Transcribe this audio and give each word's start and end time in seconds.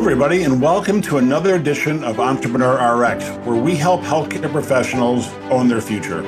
everybody, 0.00 0.44
and 0.44 0.62
welcome 0.62 1.02
to 1.02 1.18
another 1.18 1.56
edition 1.56 2.02
of 2.04 2.18
Entrepreneur 2.18 2.96
RX, 2.96 3.22
where 3.46 3.60
we 3.60 3.76
help 3.76 4.00
healthcare 4.00 4.50
professionals 4.50 5.28
own 5.50 5.68
their 5.68 5.82
future. 5.82 6.22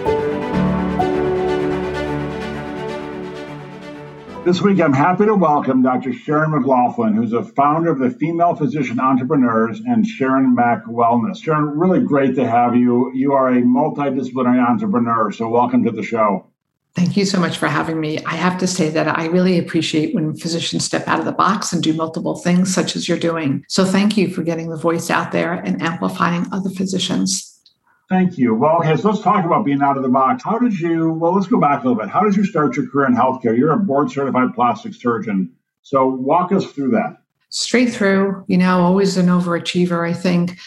This 4.45 4.61
week, 4.61 4.79
I'm 4.79 4.93
happy 4.93 5.25
to 5.25 5.35
welcome 5.35 5.81
Dr. 5.81 6.13
Sharon 6.13 6.51
McLaughlin, 6.51 7.15
who's 7.15 7.33
a 7.33 7.43
founder 7.43 7.91
of 7.91 7.99
the 7.99 8.11
Female 8.11 8.55
Physician 8.55 9.01
Entrepreneurs 9.01 9.81
and 9.81 10.07
Sharon 10.07 10.55
Mack 10.55 10.85
Wellness. 10.85 11.43
Sharon, 11.43 11.79
really 11.79 12.01
great 12.01 12.35
to 12.35 12.47
have 12.47 12.77
you. 12.77 13.11
You 13.15 13.33
are 13.33 13.49
a 13.49 13.63
multidisciplinary 13.63 14.63
entrepreneur, 14.63 15.33
so 15.33 15.49
welcome 15.49 15.83
to 15.85 15.91
the 15.91 16.03
show. 16.03 16.52
Thank 16.95 17.17
you 17.17 17.25
so 17.25 17.41
much 17.41 17.57
for 17.57 17.69
having 17.69 18.01
me. 18.01 18.23
I 18.25 18.35
have 18.35 18.59
to 18.59 18.67
say 18.67 18.91
that 18.91 19.19
I 19.19 19.27
really 19.27 19.59
appreciate 19.59 20.15
when 20.15 20.35
physicians 20.35 20.85
step 20.85 21.09
out 21.09 21.19
of 21.19 21.25
the 21.25 21.33
box 21.33 21.73
and 21.73 21.83
do 21.83 21.95
multiple 21.95 22.37
things, 22.37 22.73
such 22.73 22.97
as 22.97 23.09
you're 23.09 23.19
doing. 23.19 23.65
So, 23.69 23.85
thank 23.85 24.17
you 24.19 24.29
for 24.29 24.43
getting 24.43 24.69
the 24.69 24.77
voice 24.77 25.09
out 25.09 25.33
there 25.33 25.55
and 25.55 25.81
amplifying 25.81 26.47
other 26.53 26.69
physicians. 26.69 27.49
Thank 28.13 28.37
you. 28.37 28.55
Well, 28.55 28.77
okay, 28.81 28.95
so 28.95 29.09
let's 29.09 29.23
talk 29.23 29.47
about 29.47 29.65
being 29.65 29.81
out 29.81 29.97
of 29.97 30.03
the 30.03 30.09
box. 30.11 30.43
How 30.45 30.59
did 30.59 30.79
you, 30.79 31.15
well, 31.15 31.35
let's 31.35 31.47
go 31.47 31.59
back 31.59 31.83
a 31.83 31.89
little 31.89 31.99
bit. 31.99 32.11
How 32.11 32.21
did 32.21 32.37
you 32.37 32.45
start 32.45 32.77
your 32.77 32.87
career 32.87 33.07
in 33.07 33.15
healthcare? 33.15 33.57
You're 33.57 33.73
a 33.73 33.79
board 33.79 34.11
certified 34.11 34.55
plastic 34.55 34.93
surgeon. 34.93 35.51
So 35.81 36.09
walk 36.09 36.53
us 36.53 36.67
through 36.67 36.91
that. 36.91 37.23
Straight 37.49 37.91
through, 37.91 38.45
you 38.49 38.59
know, 38.59 38.81
always 38.81 39.17
an 39.17 39.29
overachiever, 39.29 40.07
I 40.07 40.13
think. 40.13 40.59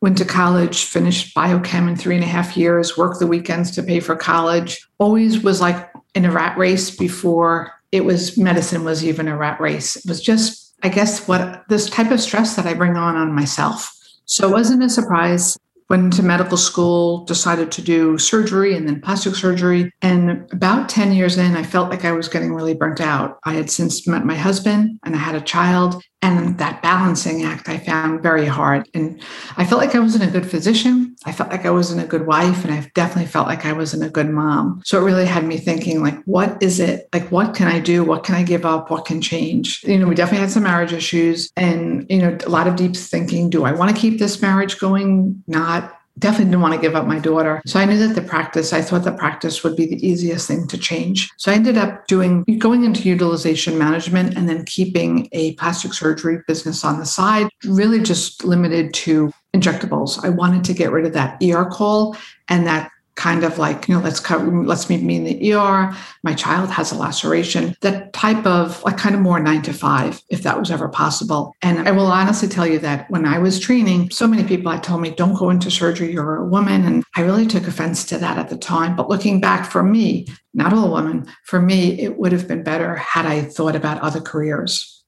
Went 0.00 0.18
to 0.18 0.24
college, 0.24 0.84
finished 0.84 1.34
biochem 1.34 1.88
in 1.88 1.96
three 1.96 2.14
and 2.14 2.24
a 2.24 2.26
half 2.26 2.56
years, 2.56 2.96
worked 2.96 3.18
the 3.18 3.26
weekends 3.26 3.70
to 3.72 3.82
pay 3.82 4.00
for 4.00 4.16
college. 4.16 4.86
Always 4.98 5.42
was 5.42 5.60
like 5.60 5.90
in 6.14 6.24
a 6.24 6.30
rat 6.30 6.56
race 6.56 6.94
before 6.94 7.72
it 7.92 8.04
was 8.04 8.38
medicine 8.38 8.84
was 8.84 9.04
even 9.04 9.28
a 9.28 9.36
rat 9.36 9.60
race. 9.60 9.96
It 9.96 10.06
was 10.06 10.22
just, 10.22 10.74
I 10.82 10.88
guess, 10.88 11.26
what 11.28 11.64
this 11.68 11.90
type 11.90 12.10
of 12.10 12.20
stress 12.20 12.56
that 12.56 12.66
I 12.66 12.74
bring 12.74 12.96
on 12.96 13.16
on 13.16 13.34
myself. 13.34 13.94
So 14.24 14.48
it 14.48 14.52
wasn't 14.52 14.84
a 14.84 14.88
surprise 14.88 15.58
went 15.90 16.04
into 16.04 16.22
medical 16.22 16.56
school, 16.56 17.24
decided 17.24 17.72
to 17.72 17.82
do 17.82 18.16
surgery 18.16 18.76
and 18.76 18.88
then 18.88 19.00
plastic 19.00 19.34
surgery. 19.34 19.92
And 20.00 20.48
about 20.52 20.88
10 20.88 21.12
years 21.12 21.36
in, 21.36 21.56
I 21.56 21.64
felt 21.64 21.90
like 21.90 22.04
I 22.04 22.12
was 22.12 22.28
getting 22.28 22.54
really 22.54 22.74
burnt 22.74 23.00
out. 23.00 23.40
I 23.44 23.54
had 23.54 23.70
since 23.70 24.06
met 24.06 24.24
my 24.24 24.36
husband 24.36 25.00
and 25.04 25.16
I 25.16 25.18
had 25.18 25.34
a 25.34 25.40
child. 25.40 26.00
And 26.22 26.58
that 26.58 26.82
balancing 26.82 27.44
act 27.44 27.68
I 27.68 27.78
found 27.78 28.22
very 28.22 28.44
hard. 28.44 28.86
And 28.92 29.22
I 29.56 29.64
felt 29.64 29.80
like 29.80 29.94
I 29.94 30.00
wasn't 30.00 30.24
a 30.24 30.30
good 30.30 30.48
physician. 30.48 31.16
I 31.24 31.32
felt 31.32 31.50
like 31.50 31.64
I 31.64 31.70
wasn't 31.70 32.02
a 32.02 32.06
good 32.06 32.26
wife. 32.26 32.62
And 32.62 32.74
I 32.74 32.90
definitely 32.94 33.30
felt 33.30 33.46
like 33.46 33.64
I 33.64 33.72
wasn't 33.72 34.04
a 34.04 34.10
good 34.10 34.28
mom. 34.28 34.82
So 34.84 35.00
it 35.00 35.04
really 35.04 35.24
had 35.24 35.44
me 35.44 35.56
thinking, 35.56 36.02
like, 36.02 36.22
what 36.24 36.62
is 36.62 36.78
it? 36.78 37.08
Like, 37.14 37.32
what 37.32 37.54
can 37.54 37.68
I 37.68 37.80
do? 37.80 38.04
What 38.04 38.22
can 38.22 38.34
I 38.34 38.42
give 38.42 38.66
up? 38.66 38.90
What 38.90 39.06
can 39.06 39.22
change? 39.22 39.82
You 39.84 39.98
know, 39.98 40.06
we 40.06 40.14
definitely 40.14 40.40
had 40.40 40.50
some 40.50 40.64
marriage 40.64 40.92
issues 40.92 41.50
and, 41.56 42.04
you 42.10 42.18
know, 42.18 42.36
a 42.44 42.50
lot 42.50 42.66
of 42.66 42.76
deep 42.76 42.96
thinking. 42.96 43.48
Do 43.48 43.64
I 43.64 43.72
want 43.72 43.94
to 43.94 44.00
keep 44.00 44.18
this 44.18 44.42
marriage 44.42 44.78
going? 44.78 45.42
Not 45.46 45.99
definitely 46.20 46.46
didn't 46.46 46.60
want 46.60 46.74
to 46.74 46.80
give 46.80 46.94
up 46.94 47.06
my 47.06 47.18
daughter. 47.18 47.60
So 47.66 47.80
I 47.80 47.84
knew 47.84 47.98
that 47.98 48.14
the 48.14 48.22
practice, 48.22 48.72
I 48.72 48.82
thought 48.82 49.04
the 49.04 49.12
practice 49.12 49.64
would 49.64 49.76
be 49.76 49.86
the 49.86 50.06
easiest 50.06 50.46
thing 50.46 50.66
to 50.68 50.78
change. 50.78 51.30
So 51.36 51.50
I 51.50 51.54
ended 51.54 51.76
up 51.76 52.06
doing 52.06 52.44
going 52.58 52.84
into 52.84 53.08
utilization 53.08 53.78
management 53.78 54.36
and 54.36 54.48
then 54.48 54.64
keeping 54.64 55.28
a 55.32 55.54
plastic 55.54 55.94
surgery 55.94 56.40
business 56.46 56.84
on 56.84 56.98
the 56.98 57.06
side, 57.06 57.48
really 57.64 58.00
just 58.00 58.44
limited 58.44 58.94
to 58.94 59.32
injectables. 59.54 60.24
I 60.24 60.28
wanted 60.28 60.64
to 60.64 60.74
get 60.74 60.92
rid 60.92 61.06
of 61.06 61.12
that 61.14 61.42
ER 61.42 61.64
call 61.64 62.16
and 62.48 62.66
that 62.66 62.90
kind 63.20 63.44
of 63.44 63.58
like, 63.58 63.86
you 63.86 63.94
know, 63.94 64.00
let's 64.00 64.18
cover, 64.18 64.50
let's 64.64 64.88
meet 64.88 65.02
me 65.02 65.16
in 65.16 65.24
the 65.24 65.52
ER. 65.52 65.94
My 66.22 66.32
child 66.32 66.70
has 66.70 66.90
a 66.90 66.94
laceration, 66.94 67.76
that 67.82 68.14
type 68.14 68.46
of 68.46 68.82
like 68.82 68.96
kind 68.96 69.14
of 69.14 69.20
more 69.20 69.38
nine 69.38 69.60
to 69.62 69.74
five, 69.74 70.22
if 70.30 70.42
that 70.42 70.58
was 70.58 70.70
ever 70.70 70.88
possible. 70.88 71.54
And 71.60 71.86
I 71.86 71.90
will 71.90 72.06
honestly 72.06 72.48
tell 72.48 72.66
you 72.66 72.78
that 72.78 73.10
when 73.10 73.26
I 73.26 73.38
was 73.38 73.60
training, 73.60 74.08
so 74.08 74.26
many 74.26 74.42
people 74.42 74.72
had 74.72 74.82
told 74.82 75.02
me, 75.02 75.10
don't 75.10 75.34
go 75.34 75.50
into 75.50 75.70
surgery, 75.70 76.10
you're 76.10 76.36
a 76.36 76.46
woman. 76.46 76.86
And 76.86 77.04
I 77.14 77.20
really 77.20 77.46
took 77.46 77.68
offense 77.68 78.06
to 78.06 78.16
that 78.16 78.38
at 78.38 78.48
the 78.48 78.56
time. 78.56 78.96
But 78.96 79.10
looking 79.10 79.38
back 79.38 79.70
for 79.70 79.82
me, 79.82 80.26
not 80.54 80.72
all 80.72 80.90
women, 80.90 81.26
for 81.44 81.60
me, 81.60 82.00
it 82.00 82.16
would 82.16 82.32
have 82.32 82.48
been 82.48 82.62
better 82.62 82.96
had 82.96 83.26
I 83.26 83.42
thought 83.42 83.76
about 83.76 84.00
other 84.00 84.22
careers. 84.22 85.04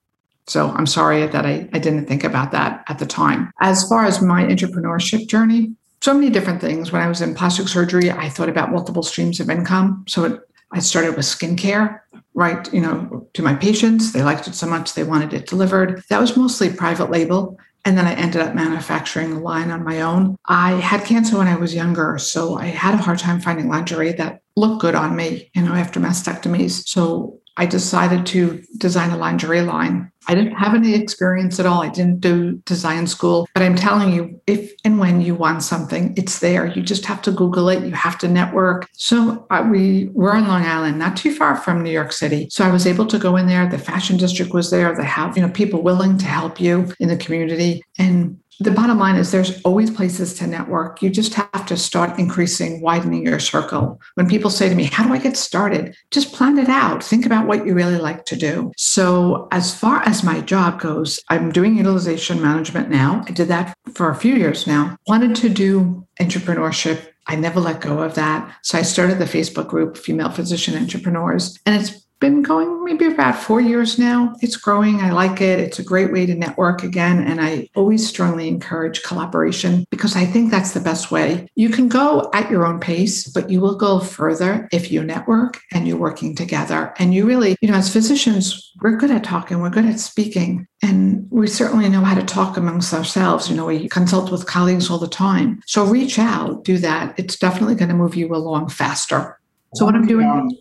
So 0.47 0.69
I'm 0.69 0.87
sorry 0.87 1.27
that 1.27 1.47
I, 1.47 1.67
I 1.73 1.79
didn't 1.79 2.07
think 2.07 2.25
about 2.25 2.53
that 2.53 2.85
at 2.89 2.99
the 2.99 3.07
time. 3.07 3.51
As 3.63 3.89
far 3.89 4.05
as 4.05 4.21
my 4.21 4.45
entrepreneurship 4.45 5.29
journey, 5.29 5.77
so 6.03 6.13
many 6.13 6.31
different 6.31 6.61
things. 6.61 6.91
When 6.91 7.01
I 7.01 7.09
was 7.09 7.21
in 7.21 7.35
plastic 7.35 7.69
surgery, 7.69 8.11
I 8.11 8.29
thought 8.29 8.49
about 8.49 8.73
multiple 8.73 9.05
streams 9.05 9.39
of 9.39 9.49
income. 9.49 10.05
So 10.09 10.25
it, 10.25 10.41
I 10.73 10.81
started 10.81 11.17
with 11.17 11.25
skincare, 11.25 12.01
right? 12.35 12.73
You 12.73 12.81
know, 12.81 13.29
to 13.35 13.43
my 13.43 13.55
patients. 13.55 14.13
They 14.13 14.23
liked 14.23 14.49
it 14.49 14.55
so 14.57 14.67
much 14.67 14.95
they 14.95 15.05
wanted 15.05 15.33
it 15.33 15.47
delivered. 15.47 16.03
That 16.11 16.21
was 16.21 16.37
mostly 16.37 16.71
private 16.71 17.11
label. 17.11 17.57
And 17.85 17.97
then 17.97 18.07
I 18.07 18.15
ended 18.15 18.43
up 18.43 18.55
manufacturing 18.55 19.33
a 19.33 19.41
line 19.41 19.71
on 19.71 19.85
my 19.85 20.03
own. 20.03 20.37
I 20.47 20.73
had 20.73 21.05
cancer 21.05 21.39
when 21.39 21.49
I 21.49 21.57
was 21.57 21.75
younger, 21.75 22.17
so 22.19 22.57
I 22.57 22.67
had 22.67 22.95
a 22.95 23.03
hard 23.03 23.19
time 23.19 23.41
finding 23.41 23.69
lingerie 23.69 24.13
that 24.13 24.41
looked 24.57 24.83
good 24.83 24.95
on 24.95 25.17
me, 25.17 25.51
you 25.55 25.63
know, 25.63 25.75
after 25.75 25.99
mastectomies. 25.99 26.87
So 26.87 27.41
I 27.57 27.67
decided 27.67 28.25
to 28.27 28.63
design 28.79 29.11
a 29.11 29.17
lingerie 29.17 29.63
line. 29.63 30.11
I 30.29 30.35
didn't 30.35 30.55
have 30.55 30.75
any 30.75 30.95
experience 30.95 31.59
at 31.59 31.67
all. 31.67 31.83
I 31.83 31.89
didn't 31.89 32.21
do 32.21 32.63
design 32.65 33.07
school, 33.07 33.49
but 33.55 33.63
I'm 33.63 33.75
telling 33.75 34.13
you, 34.13 34.41
if 34.47 34.73
and 34.85 34.99
when 34.99 35.21
you 35.21 35.35
want 35.35 35.63
something, 35.63 36.15
it's 36.17 36.39
there. 36.39 36.67
You 36.67 36.83
just 36.83 37.05
have 37.07 37.21
to 37.23 37.33
Google 37.33 37.69
it. 37.69 37.85
You 37.85 37.91
have 37.91 38.19
to 38.19 38.29
network. 38.29 38.89
So 38.93 39.47
uh, 39.51 39.67
we 39.71 40.11
were 40.13 40.37
in 40.37 40.47
Long 40.47 40.65
Island, 40.65 40.99
not 40.99 41.17
too 41.17 41.35
far 41.35 41.57
from 41.57 41.83
New 41.83 41.91
York 41.91 42.13
City. 42.13 42.49
So 42.51 42.65
I 42.65 42.71
was 42.71 42.87
able 42.87 43.07
to 43.07 43.19
go 43.19 43.37
in 43.37 43.47
there. 43.49 43.69
The 43.69 43.79
fashion 43.79 44.17
district 44.17 44.55
was 44.55 44.71
there. 44.71 44.95
They 44.95 45.05
have, 45.05 45.37
you 45.37 45.43
know, 45.43 45.51
people 45.51 45.83
willing 45.83 46.19
to 46.19 46.27
help 46.27 46.61
you 46.61 46.93
in 47.01 47.09
the 47.09 47.17
community. 47.17 47.83
And 47.99 48.39
the 48.61 48.71
bottom 48.71 48.99
line 48.99 49.17
is 49.17 49.31
there's 49.31 49.61
always 49.63 49.91
places 49.91 50.35
to 50.35 50.47
network. 50.47 51.03
You 51.03 51.11
just 51.11 51.35
have 51.35 51.67
to 51.67 51.77
start 51.77 52.19
increasing, 52.19 52.81
widening 52.81 53.27
your 53.27 53.39
circle. 53.39 54.01
When 54.15 54.29
people 54.29 54.51
say 54.51 54.69
to 54.69 54.75
me, 54.75 54.85
How 54.85 55.07
do 55.07 55.13
I 55.13 55.19
get 55.19 55.37
started? 55.37 55.97
Just 56.11 56.33
plan 56.33 56.59
it 56.59 56.69
out. 56.69 57.03
Think 57.03 57.27
about 57.27 57.47
what 57.47 57.67
you 57.67 57.75
really 57.75 57.99
like 57.99 58.25
to 58.27 58.37
do. 58.37 58.73
So, 58.77 59.49
as 59.51 59.75
far 59.75 60.03
as 60.03 60.23
my 60.23 60.41
job 60.41 60.81
goes, 60.81 61.21
I'm 61.29 61.51
doing 61.51 61.77
utilization 61.77 62.41
management 62.41 62.91
now. 62.91 63.25
I 63.27 63.33
did 63.33 63.49
that 63.49 63.77
for 63.95 64.11
a 64.11 64.15
few 64.15 64.35
years 64.35 64.67
now. 64.67 64.97
Wanted 65.07 65.35
to 65.37 65.49
do 65.49 66.07
entrepreneurship. 66.21 67.09
I 67.29 67.37
never 67.37 67.61
let 67.61 67.81
go 67.81 68.01
of 68.01 68.15
that. 68.15 68.55
So, 68.63 68.79
I 68.79 68.83
started 68.83 69.19
the 69.19 69.25
Facebook 69.25 69.69
group, 69.69 69.97
Female 69.97 70.31
Physician 70.31 70.77
Entrepreneurs, 70.77 71.59
and 71.67 71.81
it's 71.81 72.02
been 72.23 72.41
going 72.41 72.85
maybe 72.85 73.07
about 73.07 73.37
four 73.37 73.61
years 73.61 73.99
now. 73.99 74.33
It's 74.41 74.57
growing. 74.57 75.01
I 75.01 75.11
like 75.11 75.41
it. 75.41 75.59
It's 75.59 75.81
a 75.81 75.83
great 75.83 76.13
way 76.13 76.25
to 76.25 76.35
network 76.35 76.85
again. 76.85 77.19
And 77.19 77.41
I 77.41 77.69
always 77.75 78.09
strongly 78.09 78.47
encourage 78.47 79.03
collaboration 79.03 79.85
because 79.91 80.15
I 80.15 80.25
think 80.25 80.51
that's 80.51 80.71
the 80.71 80.81
best 80.81 81.11
way. 81.11 81.49
You 81.57 81.69
can 81.69 81.89
go 81.89 82.31
at 82.33 82.49
your 82.49 82.65
own 82.65 82.79
pace, 82.79 83.27
but 83.27 83.51
you 83.51 83.61
will 83.61 83.75
go 83.75 83.99
further 83.99 84.69
if 84.73 84.93
you 84.93 85.03
network 85.03 85.61
and 85.73 85.87
you're 85.87 85.99
working 85.99 86.37
together. 86.37 86.95
And 86.99 87.13
you 87.13 87.27
really, 87.27 87.57
you 87.61 87.69
know, 87.69 87.77
as 87.77 87.93
physicians, 87.93 88.73
we're 88.81 88.97
good 88.97 89.11
at 89.11 89.25
talking, 89.25 89.61
we're 89.61 89.71
good 89.71 89.87
at 89.87 89.99
speaking. 89.99 90.69
And 90.81 91.27
we 91.31 91.49
certainly 91.49 91.89
know 91.89 92.03
how 92.03 92.15
to 92.15 92.25
talk 92.25 92.57
amongst 92.57 92.95
ourselves. 92.95 93.51
You 93.51 93.57
know, 93.57 93.67
we 93.67 93.89
consult 93.89 94.31
with 94.31 94.47
colleagues 94.47 94.91
all 94.91 94.99
the 94.99 95.09
time. 95.09 95.61
So 95.67 95.85
reach 95.85 96.21
out, 96.21 96.63
do 96.63 96.79
that. 96.79 97.19
It's 97.19 97.37
definitely 97.37 97.75
going 97.75 97.89
to 97.89 97.97
move 97.97 98.15
you 98.15 98.33
along 98.33 98.69
faster. 98.69 99.41
So, 99.75 99.87
what 99.87 99.95
I'm 99.95 100.07
doing. 100.07 100.57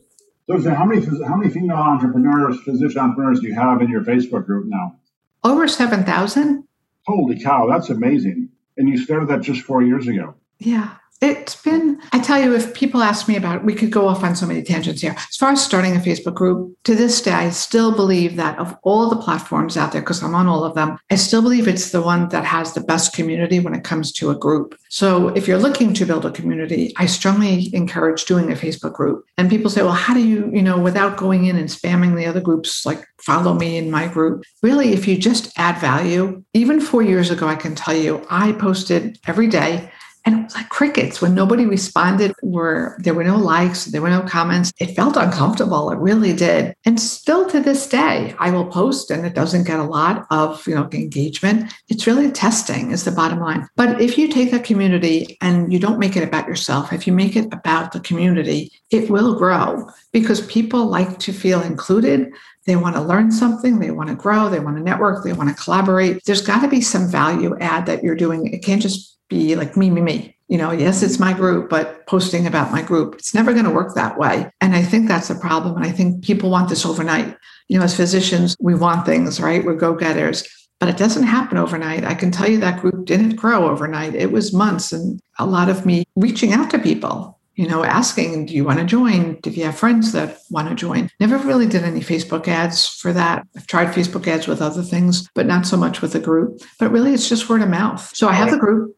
How 0.59 0.85
many 0.85 1.06
how 1.25 1.35
many 1.35 1.50
female 1.50 1.78
entrepreneurs, 1.78 2.59
physician 2.62 3.00
entrepreneurs, 3.00 3.39
do 3.39 3.47
you 3.47 3.56
have 3.56 3.81
in 3.81 3.89
your 3.89 4.01
Facebook 4.01 4.45
group 4.45 4.66
now? 4.67 4.95
Over 5.44 5.67
seven 5.67 6.03
thousand. 6.03 6.66
Holy 7.07 7.41
cow, 7.41 7.67
that's 7.67 7.89
amazing! 7.89 8.50
And 8.78 8.90
you 8.90 8.97
started 8.97 9.29
that 9.29 9.41
just 9.41 9.61
four 9.61 9.81
years 9.81 10.07
ago. 10.07 10.35
Yeah, 10.59 10.95
it's 11.21 11.55
been, 11.55 12.01
I 12.11 12.19
tell 12.19 12.41
you, 12.41 12.55
if 12.55 12.73
people 12.73 13.03
ask 13.03 13.27
me 13.27 13.35
about 13.35 13.57
it, 13.57 13.63
we 13.63 13.75
could 13.75 13.91
go 13.91 14.07
off 14.07 14.23
on 14.23 14.35
so 14.35 14.47
many 14.47 14.63
tangents 14.63 15.01
here. 15.01 15.15
As 15.15 15.37
far 15.37 15.51
as 15.51 15.63
starting 15.63 15.95
a 15.95 15.99
Facebook 15.99 16.33
group, 16.33 16.75
to 16.85 16.95
this 16.95 17.22
day, 17.22 17.31
I 17.31 17.51
still 17.51 17.96
believe 17.96 18.37
that 18.37 18.57
of 18.57 18.75
all 18.81 19.07
the 19.07 19.22
platforms 19.22 19.78
out 19.78 19.91
there, 19.91 20.01
because 20.01 20.23
I'm 20.23 20.34
on 20.34 20.47
all 20.47 20.63
of 20.63 20.73
them, 20.73 20.97
I 21.11 21.16
still 21.16 21.43
believe 21.43 21.67
it's 21.67 21.91
the 21.91 22.01
one 22.01 22.29
that 22.29 22.43
has 22.43 22.73
the 22.73 22.81
best 22.81 23.13
community 23.13 23.59
when 23.59 23.75
it 23.75 23.84
comes 23.84 24.11
to 24.13 24.31
a 24.31 24.35
group. 24.35 24.75
So 24.90 25.28
if 25.29 25.47
you're 25.47 25.59
looking 25.59 25.93
to 25.93 26.05
build 26.07 26.25
a 26.25 26.31
community, 26.31 26.91
I 26.97 27.05
strongly 27.05 27.73
encourage 27.75 28.25
doing 28.25 28.51
a 28.51 28.55
Facebook 28.55 28.93
group. 28.93 29.23
And 29.37 29.47
people 29.47 29.69
say, 29.69 29.84
well, 29.84 29.91
how 29.91 30.16
do 30.16 30.28
you, 30.28 30.49
you 30.51 30.63
know, 30.63 30.79
without 30.79 31.17
going 31.17 31.46
in 31.46 31.55
and 31.55 31.69
spamming 31.69 32.16
the 32.16 32.25
other 32.25 32.41
groups, 32.41 32.84
like 32.84 33.05
follow 33.19 33.53
me 33.53 33.78
in 33.78 33.91
my 33.91 34.07
group. 34.07 34.43
Really, 34.63 34.93
if 34.93 35.07
you 35.07 35.17
just 35.17 35.51
add 35.57 35.78
value, 35.78 36.43
even 36.55 36.81
four 36.81 37.03
years 37.03 37.29
ago, 37.29 37.47
I 37.47 37.55
can 37.55 37.75
tell 37.75 37.96
you, 37.96 38.25
I 38.31 38.53
posted 38.53 39.19
every 39.28 39.47
day 39.47 39.91
and 40.26 40.40
it 40.40 40.44
was 40.44 40.56
like 40.56 40.70
crickets 40.70 41.22
when 41.22 41.34
nobody 41.34 41.66
responded, 41.66 42.34
were 42.44 42.96
there 43.00 43.14
were 43.14 43.23
no 43.23 43.38
likes, 43.38 43.85
there 43.85 44.02
were 44.02 44.09
no 44.09 44.22
comments. 44.22 44.72
It 44.79 44.96
felt 44.96 45.18
uncomfortable. 45.18 45.90
It 45.91 45.97
really 45.97 46.34
did. 46.34 46.76
And 46.85 47.00
still 47.00 47.50
to 47.50 47.59
this 47.59 47.88
day, 47.88 48.35
I 48.40 48.52
will 48.52 48.66
post 48.66 49.09
and 49.09 49.26
it 49.26 49.34
doesn't 49.34 49.66
get 49.66 49.79
a 49.79 49.84
lot 49.84 50.28
of, 50.29 50.66
you 50.68 50.76
know, 50.76 50.88
engagement. 50.91 51.73
It's 51.90 52.06
really 52.06 52.32
testing 52.32 52.91
is 52.91 53.03
the 53.03 53.12
bottom 53.12 53.40
line. 53.40 53.68
But 53.76 54.00
if 54.02 54.18
you 54.18 54.28
take 54.28 54.53
a 54.53 54.59
community 54.59 55.38
and 55.41 55.73
you 55.73 55.79
don't 55.79 56.00
make 56.00 56.16
it 56.16 56.23
about 56.23 56.47
yourself, 56.47 56.94
if 56.94 57.08
you 57.08 57.14
make 57.14 57.35
it 57.35 57.52
about 57.52 57.91
the 57.91 58.00
community, 58.00 58.72
it 58.91 59.09
will 59.09 59.35
grow 59.35 59.90
because 60.12 60.46
people 60.46 60.85
like 60.85 61.18
to 61.20 61.34
feel 61.34 61.62
included. 61.62 62.32
They 62.66 62.75
want 62.75 62.96
to 62.96 63.02
learn 63.02 63.31
something, 63.31 63.79
they 63.79 63.91
want 63.91 64.09
to 64.09 64.16
grow, 64.16 64.49
they 64.49 64.59
want 64.59 64.78
to 64.78 64.84
network, 64.84 65.23
they 65.23 65.34
want 65.34 65.49
to 65.49 65.63
collaborate. 65.63 66.23
There's 66.25 66.41
got 66.41 66.61
to 66.61 66.67
be 66.67 66.81
some 66.81 67.08
value 67.08 67.58
add 67.59 67.85
that 67.87 68.03
you're 68.03 68.16
doing. 68.16 68.53
It 68.53 68.63
can't 68.63 68.81
just 68.81 69.17
be 69.29 69.55
like 69.55 69.75
me, 69.75 69.90
me, 69.90 70.02
me. 70.02 70.37
You 70.47 70.58
know, 70.58 70.72
yes, 70.72 71.02
it's 71.02 71.17
my 71.17 71.34
group, 71.34 71.69
but 71.69 72.05
posting 72.08 72.46
about 72.46 72.72
my 72.72 72.81
group, 72.81 73.16
it's 73.16 73.34
never 73.34 73.53
going 73.53 73.66
to 73.66 73.72
work 73.72 73.96
that 73.96 74.17
way. 74.17 74.52
And 74.59 74.75
I 74.75 74.84
think 74.84 75.08
that's 75.08 75.29
a 75.29 75.35
problem. 75.35 75.78
And 75.78 75.85
I 75.85 75.91
think 75.91 76.23
people 76.23 76.49
want 76.49 76.69
this 76.69 76.85
overnight. 76.85 77.37
You 77.69 77.79
know, 77.79 77.85
as 77.85 77.96
physicians, 77.96 78.55
we 78.59 78.75
want 78.75 79.05
things, 79.05 79.40
right? 79.40 79.63
We're 79.63 79.75
go 79.75 79.96
getters 79.96 80.46
but 80.81 80.90
it 80.90 80.97
doesn't 80.97 81.23
happen 81.23 81.59
overnight. 81.59 82.03
I 82.03 82.16
can 82.16 82.31
tell 82.31 82.49
you 82.49 82.59
that 82.59 82.81
group 82.81 83.05
didn't 83.05 83.35
grow 83.35 83.69
overnight. 83.69 84.16
It 84.16 84.31
was 84.31 84.52
months 84.52 84.91
and 84.91 85.19
a 85.37 85.46
lot 85.46 85.69
of 85.69 85.85
me 85.85 86.05
reaching 86.16 86.53
out 86.53 86.72
to 86.72 86.79
people, 86.79 87.40
you 87.55 87.67
know, 87.67 87.83
asking, 87.83 88.45
do 88.45 88.53
you 88.53 88.63
want 88.63 88.79
to 88.79 88.85
join? 88.85 89.35
Do 89.41 89.49
you 89.49 89.65
have 89.65 89.77
friends 89.77 90.13
that 90.13 90.39
want 90.49 90.69
to 90.69 90.75
join? 90.75 91.09
Never 91.19 91.37
really 91.37 91.67
did 91.67 91.83
any 91.83 91.99
Facebook 91.99 92.47
ads 92.47 92.87
for 92.87 93.11
that. 93.13 93.45
I've 93.55 93.67
tried 93.67 93.89
Facebook 93.89 94.27
ads 94.27 94.47
with 94.47 94.61
other 94.61 94.83
things, 94.83 95.29
but 95.35 95.45
not 95.45 95.67
so 95.67 95.77
much 95.77 96.01
with 96.01 96.13
the 96.13 96.19
group. 96.19 96.61
But 96.79 96.91
really, 96.91 97.13
it's 97.13 97.27
just 97.27 97.49
word 97.49 97.61
of 97.61 97.69
mouth. 97.69 98.09
So 98.15 98.27
I 98.27 98.33
have 98.33 98.51
the 98.51 98.57
group 98.57 98.95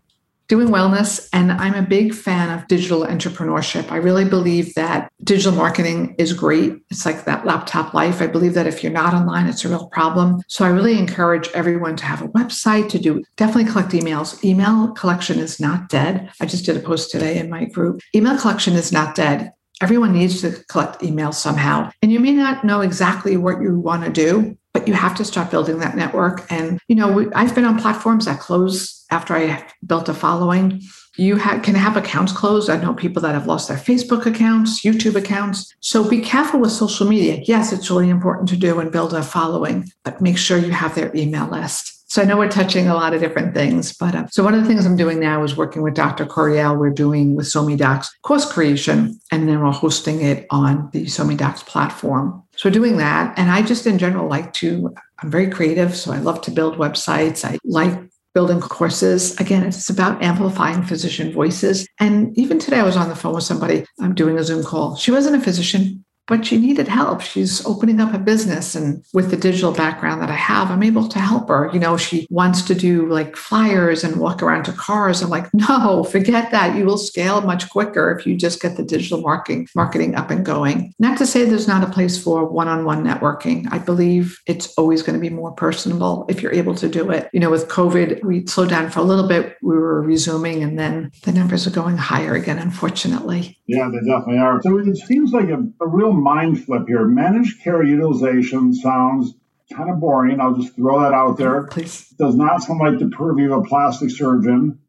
doing 0.48 0.68
wellness 0.68 1.28
and 1.34 1.52
i'm 1.52 1.74
a 1.74 1.82
big 1.82 2.14
fan 2.14 2.50
of 2.50 2.68
digital 2.68 3.06
entrepreneurship. 3.06 3.92
I 3.92 3.98
really 3.98 4.26
believe 4.26 4.74
that 4.76 5.12
digital 5.24 5.54
marketing 5.54 6.16
is 6.18 6.34
great. 6.34 6.74
It's 6.90 7.06
like 7.06 7.26
that 7.26 7.46
laptop 7.46 7.94
life. 7.94 8.22
I 8.22 8.28
believe 8.28 8.54
that 8.54 8.68
if 8.68 8.84
you're 8.84 8.92
not 8.92 9.14
online 9.14 9.48
it's 9.48 9.66
a 9.66 9.70
real 9.70 9.88
problem. 9.88 10.42
So 10.48 10.66
i 10.66 10.70
really 10.70 10.98
encourage 10.98 11.48
everyone 11.50 11.96
to 11.98 12.06
have 12.06 12.22
a 12.22 12.28
website 12.30 12.90
to 12.90 13.00
do 13.00 13.24
definitely 13.38 13.72
collect 13.72 13.92
emails. 13.92 14.44
Email 14.44 14.92
collection 14.92 15.40
is 15.40 15.60
not 15.60 15.90
dead. 15.90 16.32
I 16.42 16.46
just 16.46 16.66
did 16.66 16.78
a 16.78 16.80
post 16.80 17.12
today 17.12 17.38
in 17.38 17.50
my 17.50 17.66
group. 17.66 18.02
Email 18.16 18.38
collection 18.38 18.74
is 18.74 18.92
not 18.92 19.16
dead. 19.16 19.52
Everyone 19.82 20.14
needs 20.14 20.42
to 20.42 20.52
collect 20.70 21.02
emails 21.02 21.36
somehow. 21.36 21.92
And 22.02 22.12
you 22.12 22.20
may 22.20 22.32
not 22.32 22.64
know 22.64 22.82
exactly 22.82 23.38
what 23.38 23.62
you 23.62 23.80
want 23.80 24.04
to 24.04 24.12
do 24.12 24.58
but 24.74 24.88
you 24.88 24.94
have 24.94 25.16
to 25.16 25.26
start 25.26 25.52
building 25.52 25.80
that 25.80 25.96
network 25.96 26.52
and 26.52 26.80
you 26.88 26.96
know 26.96 27.30
i've 27.36 27.56
been 27.56 27.66
on 27.66 27.80
platforms 27.80 28.26
that 28.26 28.40
close 28.40 29.04
after 29.14 29.36
I 29.36 29.64
built 29.86 30.10
a 30.10 30.14
following, 30.14 30.82
you 31.18 31.38
ha- 31.38 31.60
can 31.60 31.76
have 31.76 31.96
accounts 31.96 32.32
closed. 32.34 32.70
I 32.70 32.82
know 32.82 32.94
people 32.96 33.22
that 33.22 33.36
have 33.36 33.46
lost 33.46 33.68
their 33.68 33.78
Facebook 33.78 34.26
accounts, 34.26 34.82
YouTube 34.82 35.16
accounts. 35.16 35.74
So 35.82 36.10
be 36.10 36.20
careful 36.20 36.60
with 36.60 36.72
social 36.72 37.08
media. 37.08 37.44
Yes, 37.46 37.72
it's 37.72 37.92
really 37.92 38.10
important 38.10 38.50
to 38.50 38.58
do 38.58 38.80
and 38.80 38.92
build 38.92 39.14
a 39.14 39.22
following, 39.22 39.92
but 40.04 40.20
make 40.20 40.38
sure 40.38 40.58
you 40.58 40.72
have 40.72 40.96
their 40.96 41.16
email 41.16 41.48
list. 41.48 42.12
So 42.12 42.22
I 42.22 42.26
know 42.26 42.38
we're 42.38 42.50
touching 42.50 42.88
a 42.88 42.94
lot 42.96 43.14
of 43.14 43.22
different 43.22 43.54
things, 43.56 43.96
but 43.96 44.14
uh, 44.16 44.28
so 44.30 44.44
one 44.44 44.54
of 44.54 44.62
the 44.62 44.68
things 44.68 44.86
I'm 44.86 44.98
doing 44.98 45.20
now 45.20 45.44
is 45.44 45.58
working 45.58 45.82
with 45.82 45.96
Dr. 45.96 46.26
Coriel. 46.26 46.78
We're 46.78 46.92
doing 46.92 47.36
with 47.36 47.48
SoMeDocs 47.48 48.08
course 48.22 48.52
creation, 48.52 49.20
and 49.32 49.48
then 49.48 49.64
we're 49.64 49.72
hosting 49.72 50.22
it 50.22 50.46
on 50.52 50.90
the 50.94 51.06
SoMeDocs 51.06 51.66
platform. 51.66 52.43
So 52.64 52.70
doing 52.70 52.96
that, 52.96 53.38
and 53.38 53.52
I 53.52 53.62
just 53.62 53.86
in 53.86 53.98
general 53.98 54.30
like 54.30 54.54
to. 54.54 54.96
I'm 55.22 55.30
very 55.30 55.50
creative, 55.50 55.94
so 55.94 56.14
I 56.14 56.20
love 56.20 56.40
to 56.44 56.52
build 56.52 56.78
websites. 56.78 57.44
I 57.44 57.60
like 57.66 57.92
building 58.34 58.62
courses. 58.62 59.38
Again, 59.38 59.64
it's 59.64 59.90
about 59.90 60.24
amplifying 60.24 60.82
physician 60.82 61.34
voices. 61.34 61.86
And 62.00 62.32
even 62.38 62.60
today, 62.60 62.80
I 62.80 62.84
was 62.84 62.96
on 62.96 63.10
the 63.10 63.18
phone 63.18 63.36
with 63.36 63.44
somebody. 63.44 63.86
I'm 64.00 64.16
doing 64.16 64.38
a 64.38 64.46
Zoom 64.46 64.64
call. 64.64 64.96
She 64.96 65.12
wasn't 65.12 65.36
a 65.36 65.42
physician, 65.42 66.06
but 66.28 66.46
she 66.46 66.58
needed 66.58 66.88
help. 66.88 67.22
She's 67.22 67.66
opening 67.66 68.00
up 68.00 68.14
a 68.14 68.20
business. 68.20 68.76
And 68.76 69.04
with 69.14 69.30
the 69.30 69.38
digital 69.38 69.72
background 69.72 70.22
that 70.22 70.30
I 70.30 70.36
have, 70.36 70.72
I'm 70.72 70.84
able 70.84 71.08
to 71.10 71.20
help 71.20 71.50
her. 71.50 71.70
You 71.74 71.80
know, 71.80 71.98
she 71.98 72.28
wants 72.30 72.62
to 72.64 72.76
do 72.76 73.08
like 73.10 73.36
flyers 73.36 74.04
and 74.04 74.20
walk 74.20 74.42
around 74.42 74.64
to 74.66 74.72
cars. 74.74 75.22
I'm 75.22 75.30
like, 75.30 75.54
no, 75.54 76.04
forget 76.04 76.52
that. 76.52 76.78
You 76.78 76.86
will 76.86 76.98
scale 76.98 77.42
much 77.42 77.70
quicker 77.70 78.18
if 78.18 78.26
you 78.26 78.38
just 78.38 78.62
get 78.62 78.78
the 78.78 78.84
digital 78.84 79.22
marketing 79.22 79.68
marketing 79.76 80.16
up 80.16 80.32
and 80.32 80.46
going. 80.46 80.94
Not 81.00 81.18
to 81.18 81.26
say 81.26 81.46
there's 81.46 81.68
not 81.68 81.84
a 81.84 81.92
place 81.92 82.22
for 82.22 82.46
one-on-one 82.46 83.04
networking. 83.04 83.68
I 83.72 83.80
believe 83.80 84.40
it's 84.48 84.74
always 84.76 85.02
going 85.02 85.18
to 85.18 85.22
be 85.22 85.30
more 85.30 85.52
personable 85.52 86.26
if 86.30 86.42
you're 86.42 86.54
able 86.54 86.76
to 86.76 86.88
do 86.88 87.12
it. 87.12 87.30
You 87.34 87.40
know, 87.40 87.52
with 87.52 87.68
COVID, 87.68 88.24
we 88.24 88.46
slowed 88.46 88.70
down 88.70 88.90
for 88.90 89.00
a 89.00 89.04
little 89.04 89.28
bit. 89.28 89.58
We 89.62 89.76
were 89.76 90.02
resuming 90.02 90.64
and 90.64 90.80
then 90.80 91.12
the 91.24 91.32
numbers 91.32 91.68
are 91.68 91.72
going 91.72 91.98
higher 91.98 92.34
again, 92.34 92.60
unfortunately. 92.60 93.60
Yeah, 93.68 93.90
they 93.90 94.00
definitely 94.00 94.38
are. 94.38 94.62
So 94.62 94.78
it 94.78 94.98
seems 94.98 95.32
like 95.32 95.50
a, 95.50 95.64
a 95.82 95.88
real 95.88 96.13
mind 96.14 96.64
flip 96.64 96.84
here. 96.88 97.06
Managed 97.06 97.62
care 97.62 97.84
utilization 97.84 98.74
sounds 98.74 99.34
kind 99.74 99.90
of 99.90 100.00
boring. 100.00 100.40
I'll 100.40 100.56
just 100.56 100.76
throw 100.76 101.02
that 101.02 101.14
out 101.14 101.38
there. 101.38 101.68
Please. 101.72 102.08
Does 102.20 102.36
not 102.36 102.64
sound 102.64 102.80
like 102.80 103.00
the 103.00 103.10
purview 103.16 103.54
of 103.54 103.66
a 103.66 103.68
plastic 103.68 104.12
surgeon. 104.12 104.80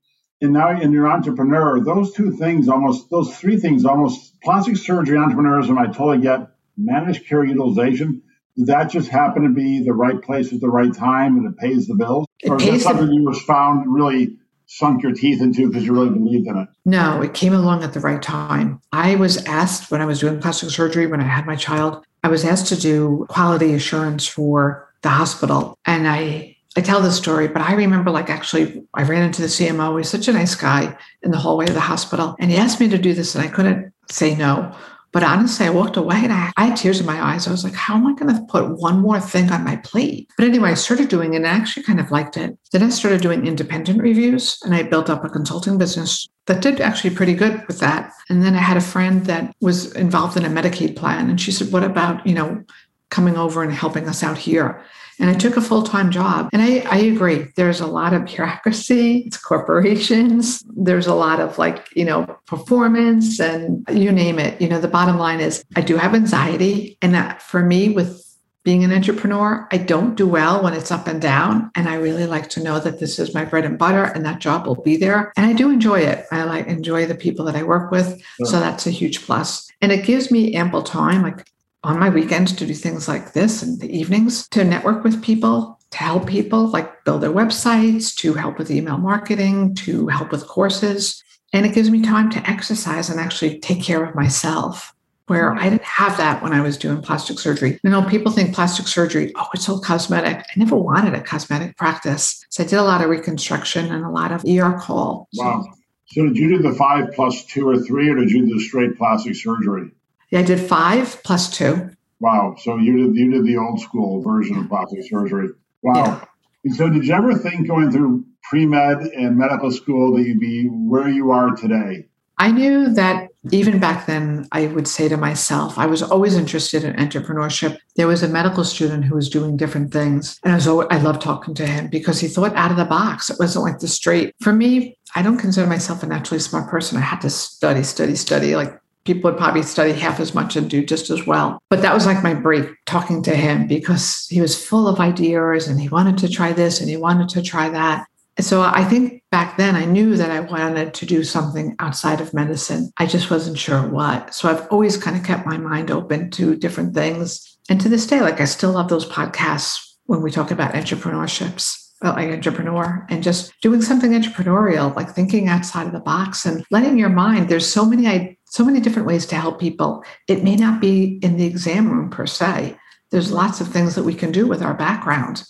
And 0.41 0.53
now 0.53 0.79
in 0.79 0.93
your 0.93 1.09
entrepreneur, 1.09 1.82
those 1.82 2.12
two 2.12 2.32
things 2.37 2.69
almost, 2.69 3.09
those 3.11 3.35
three 3.37 3.56
things 3.56 3.85
almost, 3.85 4.41
plastic 4.43 4.76
surgery 4.76 5.17
entrepreneurism, 5.17 5.79
I 5.79 5.87
totally 5.87 6.21
get. 6.21 6.49
Managed 6.76 7.29
care 7.29 7.44
utilization, 7.44 8.23
did 8.56 8.67
that 8.67 8.91
just 8.91 9.09
happen 9.09 9.44
to 9.44 9.49
be 9.49 9.85
the 9.85 9.93
right 9.93 10.21
place 10.21 10.53
at 10.53 10.61
the 10.61 10.69
right 10.69 10.93
time 10.93 11.37
and 11.37 11.47
it 11.47 11.56
pays 11.56 11.87
the 11.87 11.94
bills? 11.94 12.26
It 12.41 12.50
or 12.50 12.56
is 12.61 12.67
that 12.67 12.81
something 12.81 13.06
the- 13.06 13.15
you 13.15 13.25
was 13.25 13.41
found 13.43 13.87
really 13.93 14.37
sunk 14.66 15.02
your 15.02 15.12
teeth 15.12 15.40
into 15.40 15.69
because 15.69 15.84
you 15.84 15.93
really 15.93 16.11
believed 16.11 16.46
in 16.46 16.56
it? 16.56 16.69
No, 16.84 17.22
it 17.22 17.34
came 17.34 17.52
along 17.52 17.82
at 17.82 17.93
the 17.93 18.00
right 18.00 18.22
time. 18.22 18.81
I 18.93 19.16
was 19.16 19.44
asked 19.44 19.90
when 19.90 20.00
I 20.00 20.06
was 20.06 20.20
doing 20.20 20.40
plastic 20.40 20.70
surgery, 20.70 21.06
when 21.06 21.20
I 21.20 21.25
had 21.25 21.46
my 21.46 21.56
child, 21.56 22.05
I 22.22 22.28
was 22.28 22.44
asked 22.44 22.66
to 22.69 22.76
do 22.76 23.26
quality 23.28 23.75
assurance 23.75 24.26
for 24.26 24.88
the 25.02 25.11
hospital. 25.11 25.78
And 25.87 26.08
I 26.08 26.56
I 26.76 26.81
tell 26.81 27.00
this 27.00 27.16
story, 27.16 27.46
but 27.46 27.62
I 27.62 27.75
remember 27.75 28.11
like 28.11 28.31
actually 28.31 28.84
I 28.94 29.05
ran 29.05 29.22
into 29.22 29.43
the 29.43 29.49
CMO. 29.49 29.96
He's 29.96 30.08
such 30.08 30.26
a 30.26 30.32
nice 30.32 30.56
guy 30.56 30.96
in 31.22 31.31
the 31.31 31.38
hallway 31.38 31.69
of 31.69 31.75
the 31.75 31.81
hospital. 31.81 32.34
And 32.40 32.50
he 32.50 32.56
asked 32.56 32.81
me 32.81 32.88
to 32.88 32.99
do 32.99 33.14
this 33.14 33.34
and 33.34 33.44
I 33.44 33.49
couldn't 33.49 33.93
say 34.11 34.34
no. 34.34 34.75
But 35.14 35.22
honestly, 35.22 35.64
I 35.64 35.70
walked 35.70 35.96
away 35.96 36.16
and 36.25 36.32
I, 36.32 36.52
I, 36.56 36.66
had 36.66 36.76
tears 36.76 36.99
in 36.99 37.06
my 37.06 37.25
eyes. 37.25 37.46
I 37.46 37.52
was 37.52 37.62
like, 37.62 37.72
how 37.72 37.94
am 37.94 38.05
I 38.05 38.14
going 38.14 38.34
to 38.34 38.43
put 38.49 38.81
one 38.81 38.99
more 38.99 39.20
thing 39.20 39.52
on 39.52 39.62
my 39.62 39.76
plate? 39.76 40.28
But 40.37 40.49
anyway, 40.49 40.70
I 40.70 40.75
started 40.75 41.08
doing 41.08 41.34
it 41.34 41.37
and 41.37 41.46
I 41.46 41.50
actually 41.50 41.84
kind 41.84 42.00
of 42.00 42.11
liked 42.11 42.37
it. 42.37 42.58
Then 42.72 42.82
I 42.82 42.88
started 42.88 43.20
doing 43.20 43.46
independent 43.46 44.02
reviews 44.02 44.58
and 44.64 44.75
I 44.75 44.82
built 44.82 45.08
up 45.08 45.25
a 45.25 45.28
consulting 45.28 45.78
business 45.78 46.28
that 46.46 46.62
did 46.62 46.81
actually 46.81 47.14
pretty 47.14 47.34
good 47.34 47.64
with 47.69 47.78
that. 47.78 48.12
And 48.28 48.43
then 48.43 48.56
I 48.56 48.58
had 48.58 48.76
a 48.76 48.81
friend 48.81 49.25
that 49.26 49.55
was 49.61 49.93
involved 49.93 50.37
in 50.37 50.44
a 50.44 50.49
Medicaid 50.49 50.96
plan. 50.96 51.31
And 51.31 51.40
she 51.40 51.52
said, 51.52 51.70
what 51.70 51.84
about, 51.84 52.26
you 52.26 52.34
know, 52.34 52.64
coming 53.11 53.37
over 53.37 53.62
and 53.62 53.72
helping 53.72 54.08
us 54.08 54.25
out 54.25 54.37
here? 54.37 54.82
And 55.19 55.31
I 55.31 55.34
took 55.34 55.56
a 55.56 55.61
full 55.61 55.82
time 55.82 56.11
job. 56.11 56.49
And 56.52 56.62
I, 56.62 56.81
I 56.90 56.99
agree, 56.99 57.46
there's 57.56 57.81
a 57.81 57.87
lot 57.87 58.12
of 58.12 58.26
bureaucracy, 58.26 59.25
it's 59.26 59.37
corporations, 59.37 60.64
there's 60.76 61.06
a 61.06 61.14
lot 61.14 61.40
of 61.40 61.58
like, 61.58 61.88
you 61.94 62.05
know, 62.05 62.25
performance 62.46 63.40
and 63.40 63.87
you 63.90 64.12
name 64.12 64.38
it. 64.38 64.61
You 64.61 64.69
know, 64.69 64.81
the 64.81 64.88
bottom 64.88 65.19
line 65.19 65.40
is 65.40 65.64
I 65.76 65.81
do 65.81 65.96
have 65.96 66.14
anxiety. 66.14 66.99
And 67.02 67.14
that 67.14 67.43
for 67.43 67.61
me, 67.61 67.90
with 67.90 68.25
being 68.64 68.82
an 68.82 68.93
entrepreneur, 68.93 69.68
I 69.71 69.76
don't 69.76 70.14
do 70.14 70.26
well 70.26 70.62
when 70.62 70.73
it's 70.73 70.90
up 70.90 71.06
and 71.06 71.21
down. 71.21 71.71
And 71.75 71.87
I 71.87 71.97
really 71.97 72.26
like 72.26 72.49
to 72.50 72.62
know 72.62 72.80
that 72.80 72.99
this 72.99 73.18
is 73.18 73.35
my 73.35 73.44
bread 73.44 73.66
and 73.66 73.78
butter 73.78 74.04
and 74.04 74.25
that 74.25 74.40
job 74.40 74.66
will 74.66 74.80
be 74.80 74.97
there. 74.97 75.33
And 75.37 75.44
I 75.44 75.52
do 75.52 75.71
enjoy 75.71 76.00
it. 76.00 76.25
I 76.33 76.44
like 76.44 76.66
enjoy 76.66 77.04
the 77.04 77.14
people 77.14 77.44
that 77.44 77.56
I 77.56 77.62
work 77.62 77.90
with. 77.90 78.21
So 78.44 78.59
that's 78.61 78.87
a 78.87 78.90
huge 78.90 79.25
plus. 79.26 79.71
And 79.83 79.92
it 79.92 80.06
gives 80.06 80.30
me 80.30 80.54
ample 80.54 80.83
time. 80.83 81.23
Like 81.23 81.47
on 81.85 82.00
my 82.00 82.09
weekends 82.09 82.53
to 82.53 82.67
do 82.67 82.75
things 82.75 83.07
like 83.07 83.33
this 83.33 83.62
and 83.62 83.81
the 83.81 83.97
evenings 83.97 84.49
to 84.49 84.64
network 84.64 85.05
with 85.05 85.23
people, 85.23 85.79
to 85.91 85.99
help 85.99 86.26
people, 86.26 86.69
like 86.69 87.05
build 87.05 87.23
their 87.23 87.31
websites, 87.31 88.14
to 88.17 88.35
help 88.35 88.59
with 88.59 88.71
email 88.71 88.97
marketing, 88.97 89.75
to 89.76 90.09
help 90.09 90.33
with 90.33 90.49
courses. 90.49 91.23
And 91.53 91.64
it 91.64 91.75
gives 91.75 91.91
me 91.91 92.03
time 92.03 92.31
to 92.31 92.50
exercise 92.50 93.11
and 93.11 93.21
actually 93.21 93.61
take 93.61 93.83
care 93.83 94.05
of 94.05 94.14
myself. 94.14 94.93
Where 95.26 95.55
I 95.55 95.71
didn't 95.71 95.85
have 95.85 96.19
that 96.19 96.43
when 96.43 96.53
I 96.53 96.61
was 96.61 96.76
doing 96.76 97.00
plastic 97.00 97.38
surgery. 97.38 97.81
You 97.83 97.88
know, 97.88 98.03
people 98.03 98.31
think 98.31 98.55
plastic 98.55 98.87
surgery, 98.87 99.33
oh, 99.37 99.47
it's 99.55 99.67
all 99.71 99.81
cosmetic. 99.81 100.37
I 100.37 100.59
never 100.59 100.76
wanted 100.76 101.14
a 101.14 101.23
cosmetic 101.23 101.79
practice. 101.79 102.45
So 102.50 102.62
I 102.62 102.67
did 102.67 102.76
a 102.76 102.83
lot 102.83 103.03
of 103.03 103.09
reconstruction 103.09 103.91
and 103.91 104.05
a 104.05 104.11
lot 104.11 104.33
of 104.33 104.45
ER 104.45 104.79
call. 104.79 105.29
Wow. 105.35 105.64
So 106.09 106.25
did 106.25 106.37
you 106.37 106.59
do 106.59 106.62
the 106.62 106.75
five 106.75 107.12
plus 107.14 107.43
two 107.47 107.67
or 107.67 107.79
three, 107.79 108.11
or 108.11 108.17
did 108.17 108.31
you 108.31 108.45
do 108.45 108.55
the 108.55 108.61
straight 108.61 108.99
plastic 108.99 109.35
surgery? 109.35 109.93
Yeah, 110.35 110.41
I 110.41 110.43
did 110.43 110.59
five 110.59 111.23
plus 111.23 111.49
two. 111.49 111.91
Wow. 112.19 112.57
So 112.59 112.76
you 112.76 112.97
did 112.97 113.17
you 113.17 113.31
did 113.31 113.45
the 113.45 113.57
old 113.57 113.81
school 113.81 114.21
version 114.21 114.59
of 114.59 114.69
plastic 114.69 115.05
surgery. 115.09 115.50
Wow. 115.83 116.26
Yeah. 116.64 116.75
So 116.75 116.91
did 116.91 117.07
you 117.07 117.14
ever 117.14 117.35
think 117.35 117.69
going 117.69 117.93
through 117.93 118.25
pre-med 118.43 118.99
and 119.17 119.38
medical 119.38 119.71
school 119.71 120.17
that 120.17 120.25
you'd 120.25 120.41
be 120.41 120.67
where 120.67 121.09
you 121.09 121.31
are 121.31 121.55
today? 121.55 122.09
I 122.38 122.50
knew 122.50 122.93
that 122.95 123.29
even 123.53 123.79
back 123.79 124.07
then, 124.07 124.49
I 124.50 124.67
would 124.67 124.88
say 124.88 125.09
to 125.09 125.17
myself, 125.17 125.79
I 125.79 125.87
was 125.87 126.03
always 126.03 126.35
interested 126.35 126.83
in 126.83 126.97
entrepreneurship. 126.97 127.79
There 127.95 128.09
was 128.09 128.25
a 128.25 128.29
medical 128.29 128.64
student 128.64 129.05
who 129.05 129.14
was 129.14 129.29
doing 129.29 129.57
different 129.57 129.93
things. 129.93 130.41
And 130.43 130.53
I 130.53 130.57
was 130.57 130.67
always, 130.67 130.88
I 130.91 130.99
loved 130.99 131.23
talking 131.23 131.55
to 131.55 131.67
him 131.67 131.87
because 131.87 132.19
he 132.19 132.26
thought 132.26 132.57
out 132.57 132.73
of 132.73 132.76
the 132.76 132.87
box. 132.87 133.31
It 133.31 133.37
wasn't 133.38 133.67
like 133.67 133.79
the 133.79 133.87
straight. 133.87 134.35
For 134.41 134.53
me, 134.53 134.99
I 135.14 135.23
don't 135.23 135.38
consider 135.38 135.69
myself 135.69 136.03
a 136.03 136.07
naturally 136.07 136.41
smart 136.41 136.69
person. 136.69 136.99
I 136.99 137.03
had 137.03 137.21
to 137.21 137.31
study, 137.31 137.85
study, 137.85 138.17
study, 138.17 138.57
like 138.57 138.81
people 139.04 139.30
would 139.30 139.38
probably 139.38 139.62
study 139.62 139.92
half 139.92 140.20
as 140.20 140.34
much 140.34 140.56
and 140.56 140.68
do 140.68 140.84
just 140.84 141.11
as 141.11 141.26
well. 141.26 141.62
But 141.70 141.82
that 141.82 141.94
was 141.94 142.06
like 142.06 142.23
my 142.23 142.34
break 142.34 142.68
talking 142.87 143.23
to 143.25 143.34
him 143.34 143.66
because 143.66 144.26
he 144.28 144.40
was 144.40 144.62
full 144.62 144.88
of 144.88 145.00
ideas 145.00 145.68
and 145.68 145.80
he 145.80 145.88
wanted 145.88 146.18
to 146.18 146.28
try 146.28 146.52
this 146.52 146.80
and 146.80 146.88
he 146.88 146.96
wanted 146.96 147.28
to 147.30 147.42
try 147.42 147.68
that. 147.68 148.06
So 148.40 148.62
I 148.62 148.84
think 148.84 149.23
back 149.30 149.56
then 149.56 149.76
I 149.76 149.84
knew 149.84 150.16
that 150.16 150.30
I 150.30 150.40
wanted 150.40 150.92
to 150.94 151.06
do 151.06 151.23
something 151.23 151.76
outside 151.78 152.20
of 152.20 152.34
medicine. 152.34 152.90
I 152.99 153.06
just 153.06 153.30
wasn't 153.30 153.58
sure 153.58 153.88
what. 153.88 154.34
So 154.34 154.49
I've 154.49 154.66
always 154.68 154.96
kind 154.96 155.16
of 155.16 155.23
kept 155.23 155.46
my 155.46 155.56
mind 155.56 155.90
open 155.90 156.30
to 156.32 156.56
different 156.56 156.94
things. 156.94 157.58
And 157.70 157.80
to 157.80 157.88
this 157.88 158.06
day, 158.06 158.20
like 158.20 158.40
I 158.40 158.46
still 158.46 158.73
love 158.73 158.88
those 158.88 159.08
podcasts 159.08 159.78
when 160.06 160.20
we 160.20 160.32
talk 160.32 160.50
about 160.50 160.75
entrepreneurships 160.75 161.84
uh, 162.04 162.12
like 162.12 162.30
entrepreneur 162.30 163.06
and 163.08 163.23
just 163.23 163.52
doing 163.62 163.80
something 163.80 164.12
entrepreneurial 164.12 164.94
like 164.94 165.11
thinking 165.11 165.49
outside 165.49 165.87
of 165.87 165.92
the 165.92 166.00
box 166.00 166.44
and 166.44 166.64
letting 166.70 166.99
your 166.99 167.08
mind 167.08 167.49
there's 167.49 167.70
so 167.70 167.84
many 167.84 168.06
so 168.54 168.64
many 168.64 168.80
different 168.80 169.08
ways 169.08 169.26
to 169.26 169.37
help 169.37 169.61
people 169.61 170.04
it 170.28 170.44
may 170.44 170.56
not 170.56 170.80
be 170.80 171.18
in 171.23 171.37
the 171.37 171.46
exam 171.46 171.90
room 171.90 172.08
per 172.11 172.26
se 172.26 172.76
there's 173.11 173.32
lots 173.32 173.61
of 173.61 173.68
things 173.68 173.94
that 173.94 174.04
we 174.04 174.14
can 174.14 174.32
do 174.32 174.46
with 174.46 174.62
our 174.62 174.75
background 174.75 175.42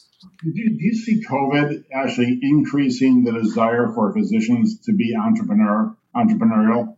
do 0.43 0.51
you, 0.55 0.71
do 0.71 0.85
you 0.85 0.95
see 0.95 1.23
COVID 1.25 1.85
actually 1.93 2.39
increasing 2.43 3.25
the 3.25 3.33
desire 3.33 3.93
for 3.95 4.13
physicians 4.13 4.79
to 4.81 4.93
be 4.93 5.15
entrepreneur 5.17 5.97
entrepreneurial? 6.15 6.97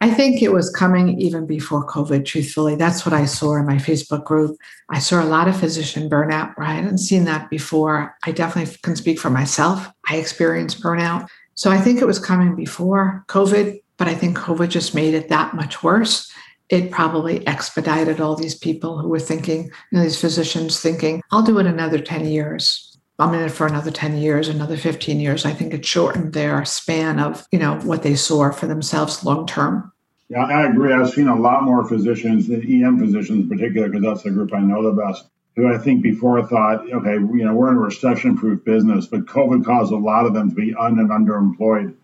I 0.00 0.10
think 0.10 0.42
it 0.42 0.52
was 0.52 0.70
coming 0.70 1.20
even 1.20 1.46
before 1.46 1.84
COVID, 1.86 2.24
truthfully. 2.24 2.76
That's 2.76 3.04
what 3.04 3.12
I 3.12 3.24
saw 3.24 3.56
in 3.56 3.66
my 3.66 3.76
Facebook 3.76 4.24
group. 4.24 4.56
I 4.88 5.00
saw 5.00 5.22
a 5.22 5.26
lot 5.26 5.48
of 5.48 5.58
physician 5.58 6.08
burnout, 6.08 6.56
right? 6.56 6.70
I 6.70 6.74
hadn't 6.74 6.98
seen 6.98 7.24
that 7.24 7.50
before. 7.50 8.16
I 8.24 8.30
definitely 8.30 8.76
can 8.82 8.94
speak 8.94 9.18
for 9.18 9.30
myself. 9.30 9.88
I 10.08 10.16
experienced 10.16 10.80
burnout. 10.80 11.28
So 11.54 11.70
I 11.70 11.80
think 11.80 12.00
it 12.00 12.06
was 12.06 12.20
coming 12.20 12.54
before 12.54 13.24
COVID, 13.26 13.80
but 13.98 14.08
I 14.08 14.14
think 14.14 14.38
COVID 14.38 14.70
just 14.70 14.94
made 14.94 15.14
it 15.14 15.28
that 15.28 15.54
much 15.54 15.82
worse 15.82 16.32
it 16.68 16.90
probably 16.90 17.46
expedited 17.46 18.20
all 18.20 18.36
these 18.36 18.54
people 18.54 18.98
who 18.98 19.08
were 19.08 19.18
thinking, 19.18 19.64
you 19.64 19.72
know, 19.92 20.02
these 20.02 20.20
physicians 20.20 20.80
thinking, 20.80 21.22
I'll 21.30 21.42
do 21.42 21.58
it 21.58 21.66
another 21.66 21.98
10 21.98 22.26
years. 22.26 22.96
I'm 23.18 23.34
in 23.34 23.40
it 23.40 23.50
for 23.50 23.66
another 23.66 23.90
10 23.90 24.18
years, 24.18 24.48
another 24.48 24.76
15 24.76 25.18
years. 25.18 25.44
I 25.44 25.52
think 25.52 25.74
it 25.74 25.84
shortened 25.84 26.34
their 26.34 26.64
span 26.64 27.18
of, 27.18 27.46
you 27.50 27.58
know, 27.58 27.76
what 27.80 28.02
they 28.02 28.14
saw 28.14 28.52
for 28.52 28.66
themselves 28.66 29.24
long 29.24 29.46
term. 29.46 29.92
Yeah, 30.28 30.44
I 30.44 30.68
agree. 30.68 30.92
I've 30.92 31.10
seen 31.10 31.26
a 31.26 31.34
lot 31.34 31.64
more 31.64 31.88
physicians, 31.88 32.46
the 32.46 32.56
EM 32.56 32.98
physicians 32.98 33.44
in 33.44 33.48
particular, 33.48 33.88
because 33.88 34.04
that's 34.04 34.22
the 34.22 34.30
group 34.30 34.52
I 34.52 34.60
know 34.60 34.82
the 34.82 34.92
best, 34.92 35.24
who 35.56 35.72
I 35.72 35.78
think 35.78 36.02
before 36.02 36.46
thought, 36.46 36.82
okay, 36.92 37.14
you 37.14 37.44
know, 37.44 37.54
we're 37.54 37.70
in 37.70 37.76
a 37.76 37.80
recession 37.80 38.36
proof 38.36 38.62
business, 38.62 39.06
but 39.06 39.24
COVID 39.24 39.64
caused 39.64 39.90
a 39.90 39.96
lot 39.96 40.26
of 40.26 40.34
them 40.34 40.50
to 40.50 40.54
be 40.54 40.74
un 40.74 40.98
and 40.98 41.08
underemployed. 41.08 41.94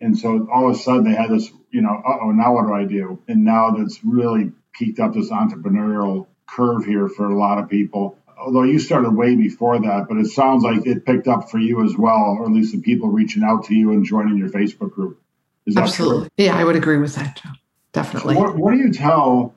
And 0.00 0.16
so 0.16 0.48
all 0.52 0.70
of 0.70 0.76
a 0.76 0.78
sudden 0.78 1.04
they 1.04 1.14
had 1.14 1.30
this, 1.30 1.50
you 1.70 1.82
know, 1.82 2.02
oh, 2.06 2.30
now 2.30 2.54
what 2.54 2.66
do 2.66 2.74
I 2.74 2.84
do? 2.84 3.20
And 3.28 3.44
now 3.44 3.70
that's 3.70 4.00
really 4.04 4.52
peaked 4.72 5.00
up 5.00 5.14
this 5.14 5.30
entrepreneurial 5.30 6.26
curve 6.46 6.84
here 6.84 7.08
for 7.08 7.26
a 7.26 7.36
lot 7.36 7.58
of 7.58 7.68
people. 7.68 8.18
Although 8.38 8.62
you 8.62 8.78
started 8.78 9.10
way 9.10 9.34
before 9.34 9.80
that, 9.80 10.06
but 10.08 10.16
it 10.18 10.26
sounds 10.26 10.62
like 10.62 10.86
it 10.86 11.04
picked 11.04 11.26
up 11.26 11.50
for 11.50 11.58
you 11.58 11.84
as 11.84 11.96
well, 11.96 12.36
or 12.38 12.44
at 12.44 12.52
least 12.52 12.72
the 12.72 12.80
people 12.80 13.08
reaching 13.08 13.42
out 13.42 13.64
to 13.64 13.74
you 13.74 13.92
and 13.92 14.04
joining 14.04 14.36
your 14.36 14.48
Facebook 14.48 14.92
group. 14.92 15.20
Is 15.66 15.74
that 15.74 15.82
Absolutely. 15.82 16.20
True? 16.20 16.28
Yeah, 16.36 16.56
I 16.56 16.64
would 16.64 16.76
agree 16.76 16.98
with 16.98 17.16
that, 17.16 17.40
Joe. 17.42 17.50
Definitely. 17.92 18.34
So 18.34 18.40
what, 18.40 18.56
what 18.56 18.72
do 18.72 18.78
you 18.78 18.92
tell 18.92 19.54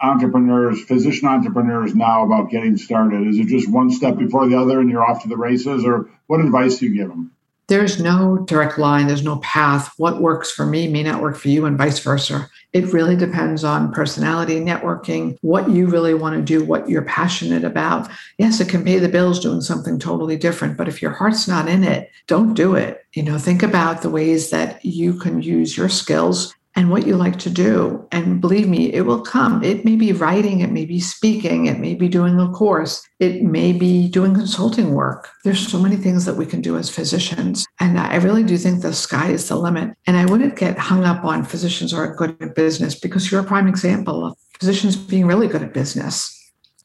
entrepreneurs, 0.00 0.82
physician 0.82 1.28
entrepreneurs 1.28 1.94
now 1.94 2.24
about 2.24 2.50
getting 2.50 2.76
started? 2.76 3.26
Is 3.26 3.38
it 3.38 3.48
just 3.48 3.68
one 3.68 3.90
step 3.90 4.16
before 4.16 4.48
the 4.48 4.58
other 4.58 4.80
and 4.80 4.88
you're 4.88 5.04
off 5.04 5.22
to 5.22 5.28
the 5.28 5.36
races, 5.36 5.84
or 5.84 6.08
what 6.28 6.40
advice 6.40 6.78
do 6.78 6.86
you 6.86 6.94
give 6.94 7.08
them? 7.08 7.32
There's 7.70 8.00
no 8.00 8.38
direct 8.46 8.78
line, 8.78 9.06
there's 9.06 9.22
no 9.22 9.36
path. 9.36 9.94
What 9.96 10.20
works 10.20 10.50
for 10.50 10.66
me 10.66 10.88
may 10.88 11.04
not 11.04 11.22
work 11.22 11.36
for 11.36 11.48
you, 11.48 11.66
and 11.66 11.78
vice 11.78 12.00
versa. 12.00 12.50
It 12.72 12.92
really 12.92 13.14
depends 13.14 13.62
on 13.62 13.92
personality, 13.92 14.58
networking, 14.58 15.38
what 15.42 15.70
you 15.70 15.86
really 15.86 16.12
want 16.12 16.34
to 16.34 16.42
do, 16.42 16.64
what 16.64 16.88
you're 16.88 17.02
passionate 17.02 17.62
about. 17.62 18.10
Yes, 18.38 18.60
it 18.60 18.68
can 18.68 18.84
pay 18.84 18.98
the 18.98 19.08
bills 19.08 19.38
doing 19.38 19.60
something 19.60 20.00
totally 20.00 20.36
different, 20.36 20.76
but 20.76 20.88
if 20.88 21.00
your 21.00 21.12
heart's 21.12 21.46
not 21.46 21.68
in 21.68 21.84
it, 21.84 22.10
don't 22.26 22.54
do 22.54 22.74
it. 22.74 23.06
You 23.14 23.22
know, 23.22 23.38
think 23.38 23.62
about 23.62 24.02
the 24.02 24.10
ways 24.10 24.50
that 24.50 24.84
you 24.84 25.14
can 25.14 25.40
use 25.40 25.76
your 25.76 25.88
skills 25.88 26.52
and 26.76 26.90
what 26.90 27.06
you 27.06 27.16
like 27.16 27.38
to 27.40 27.50
do. 27.50 28.06
And 28.12 28.40
believe 28.40 28.68
me, 28.68 28.92
it 28.92 29.02
will 29.02 29.22
come. 29.22 29.62
It 29.62 29.84
may 29.84 29.96
be 29.96 30.12
writing, 30.12 30.60
it 30.60 30.70
may 30.70 30.84
be 30.84 31.00
speaking, 31.00 31.66
it 31.66 31.78
may 31.78 31.94
be 31.94 32.08
doing 32.08 32.38
a 32.38 32.50
course, 32.50 33.06
it 33.18 33.42
may 33.42 33.72
be 33.72 34.08
doing 34.08 34.34
consulting 34.34 34.92
work. 34.92 35.28
There's 35.44 35.66
so 35.66 35.78
many 35.78 35.96
things 35.96 36.24
that 36.24 36.36
we 36.36 36.46
can 36.46 36.60
do 36.60 36.76
as 36.76 36.88
physicians. 36.88 37.66
And 37.80 37.98
I 37.98 38.16
really 38.16 38.44
do 38.44 38.56
think 38.56 38.82
the 38.82 38.92
sky 38.92 39.30
is 39.30 39.48
the 39.48 39.56
limit. 39.56 39.90
And 40.06 40.16
I 40.16 40.26
wouldn't 40.26 40.56
get 40.56 40.78
hung 40.78 41.04
up 41.04 41.24
on 41.24 41.44
physicians 41.44 41.92
are 41.92 42.14
good 42.14 42.36
at 42.40 42.54
business 42.54 42.98
because 42.98 43.30
you're 43.30 43.40
a 43.40 43.44
prime 43.44 43.68
example 43.68 44.26
of 44.26 44.36
physicians 44.58 44.96
being 44.96 45.26
really 45.26 45.48
good 45.48 45.62
at 45.62 45.74
business. 45.74 46.36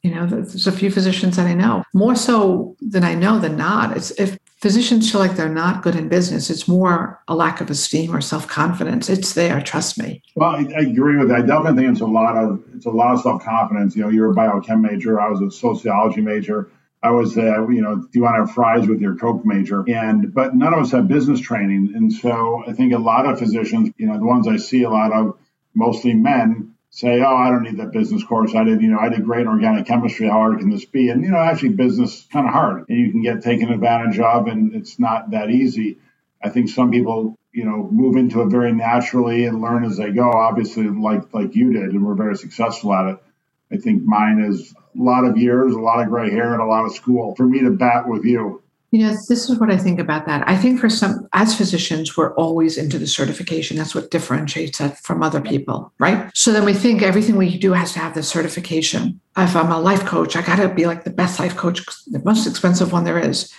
You 0.02 0.14
know, 0.14 0.26
there's 0.26 0.66
a 0.66 0.72
few 0.72 0.90
physicians 0.90 1.36
that 1.36 1.46
I 1.46 1.54
know, 1.54 1.82
more 1.92 2.14
so 2.14 2.76
than 2.80 3.02
I 3.02 3.14
know 3.14 3.38
than 3.38 3.56
not. 3.56 3.96
It's 3.96 4.10
if 4.12 4.38
physicians 4.56 5.10
feel 5.10 5.20
like 5.20 5.36
they're 5.36 5.48
not 5.48 5.82
good 5.82 5.94
in 5.94 6.08
business, 6.08 6.50
it's 6.50 6.66
more 6.66 7.20
a 7.28 7.34
lack 7.34 7.60
of 7.60 7.70
esteem 7.70 8.14
or 8.14 8.20
self 8.20 8.48
confidence. 8.48 9.08
It's 9.08 9.34
there, 9.34 9.60
trust 9.60 9.98
me. 9.98 10.22
Well, 10.34 10.50
I, 10.50 10.66
I, 10.76 10.80
agree 10.80 11.16
with 11.18 11.28
that. 11.28 11.38
I 11.38 11.42
definitely 11.42 11.82
think 11.82 11.92
it's 11.92 12.00
a 12.00 12.06
lot 12.06 12.36
of 12.36 12.62
it's 12.74 12.86
a 12.86 12.90
lot 12.90 13.14
of 13.14 13.20
self 13.20 13.42
confidence. 13.42 13.94
You 13.96 14.02
know, 14.02 14.08
you're 14.08 14.30
a 14.30 14.34
biochem 14.34 14.80
major. 14.80 15.20
I 15.20 15.28
was 15.28 15.40
a 15.40 15.50
sociology 15.50 16.20
major. 16.20 16.70
I 17.02 17.10
was, 17.10 17.36
uh, 17.36 17.68
you 17.68 17.82
know, 17.82 17.96
do 17.96 18.08
you 18.14 18.22
want 18.22 18.34
to 18.34 18.46
have 18.46 18.50
fries 18.52 18.88
with 18.88 19.00
your 19.00 19.16
Coke 19.16 19.44
major? 19.44 19.84
And 19.88 20.32
but 20.34 20.56
none 20.56 20.72
of 20.72 20.80
us 20.80 20.90
have 20.92 21.06
business 21.06 21.40
training, 21.40 21.92
and 21.94 22.12
so 22.12 22.64
I 22.66 22.72
think 22.72 22.92
a 22.92 22.98
lot 22.98 23.26
of 23.26 23.38
physicians, 23.38 23.90
you 23.98 24.06
know, 24.06 24.18
the 24.18 24.24
ones 24.24 24.48
I 24.48 24.56
see 24.56 24.82
a 24.82 24.90
lot 24.90 25.12
of, 25.12 25.38
mostly 25.74 26.14
men, 26.14 26.72
say, 26.96 27.20
oh, 27.20 27.36
I 27.36 27.50
don't 27.50 27.64
need 27.64 27.76
that 27.76 27.92
business 27.92 28.24
course. 28.24 28.54
I 28.54 28.64
did, 28.64 28.80
you 28.80 28.88
know, 28.88 28.98
I 28.98 29.10
did 29.10 29.22
great 29.22 29.42
in 29.42 29.48
organic 29.48 29.86
chemistry. 29.86 30.28
How 30.28 30.38
hard 30.38 30.60
can 30.60 30.70
this 30.70 30.86
be? 30.86 31.10
And, 31.10 31.22
you 31.22 31.28
know, 31.28 31.36
actually 31.36 31.70
business 31.70 32.26
kind 32.32 32.46
of 32.46 32.54
hard 32.54 32.88
and 32.88 32.98
you 32.98 33.10
can 33.10 33.20
get 33.20 33.42
taken 33.42 33.70
advantage 33.70 34.18
of 34.18 34.46
and 34.46 34.74
it's 34.74 34.98
not 34.98 35.32
that 35.32 35.50
easy. 35.50 35.98
I 36.42 36.48
think 36.48 36.70
some 36.70 36.90
people, 36.90 37.36
you 37.52 37.66
know, 37.66 37.86
move 37.92 38.16
into 38.16 38.40
it 38.40 38.46
very 38.48 38.72
naturally 38.72 39.44
and 39.44 39.60
learn 39.60 39.84
as 39.84 39.98
they 39.98 40.10
go, 40.10 40.30
obviously 40.30 40.88
like, 40.88 41.34
like 41.34 41.54
you 41.54 41.74
did, 41.74 41.90
and 41.90 42.02
we're 42.02 42.14
very 42.14 42.36
successful 42.36 42.94
at 42.94 43.10
it. 43.10 43.22
I 43.70 43.76
think 43.76 44.02
mine 44.02 44.42
is 44.48 44.72
a 44.98 45.02
lot 45.02 45.26
of 45.26 45.36
years, 45.36 45.74
a 45.74 45.78
lot 45.78 46.00
of 46.00 46.08
gray 46.08 46.30
hair, 46.30 46.54
and 46.54 46.62
a 46.62 46.66
lot 46.66 46.86
of 46.86 46.94
school 46.94 47.34
for 47.34 47.44
me 47.44 47.60
to 47.60 47.72
bat 47.72 48.08
with 48.08 48.24
you. 48.24 48.62
You 48.92 49.00
know, 49.00 49.10
this 49.28 49.50
is 49.50 49.58
what 49.58 49.70
I 49.70 49.76
think 49.76 49.98
about 49.98 50.26
that. 50.26 50.48
I 50.48 50.56
think 50.56 50.80
for 50.80 50.88
some, 50.88 51.28
as 51.32 51.56
physicians, 51.56 52.16
we're 52.16 52.34
always 52.34 52.78
into 52.78 52.98
the 52.98 53.06
certification. 53.06 53.76
That's 53.76 53.94
what 53.94 54.10
differentiates 54.10 54.80
us 54.80 55.00
from 55.00 55.22
other 55.22 55.40
people, 55.40 55.92
right? 55.98 56.30
So 56.34 56.52
then 56.52 56.64
we 56.64 56.72
think 56.72 57.02
everything 57.02 57.36
we 57.36 57.58
do 57.58 57.72
has 57.72 57.92
to 57.94 57.98
have 57.98 58.14
the 58.14 58.22
certification. 58.22 59.20
If 59.36 59.56
I'm 59.56 59.72
a 59.72 59.80
life 59.80 60.04
coach, 60.04 60.36
I 60.36 60.42
got 60.42 60.56
to 60.56 60.68
be 60.72 60.86
like 60.86 61.04
the 61.04 61.10
best 61.10 61.40
life 61.40 61.56
coach, 61.56 61.84
the 62.06 62.22
most 62.24 62.46
expensive 62.46 62.92
one 62.92 63.04
there 63.04 63.18
is. 63.18 63.52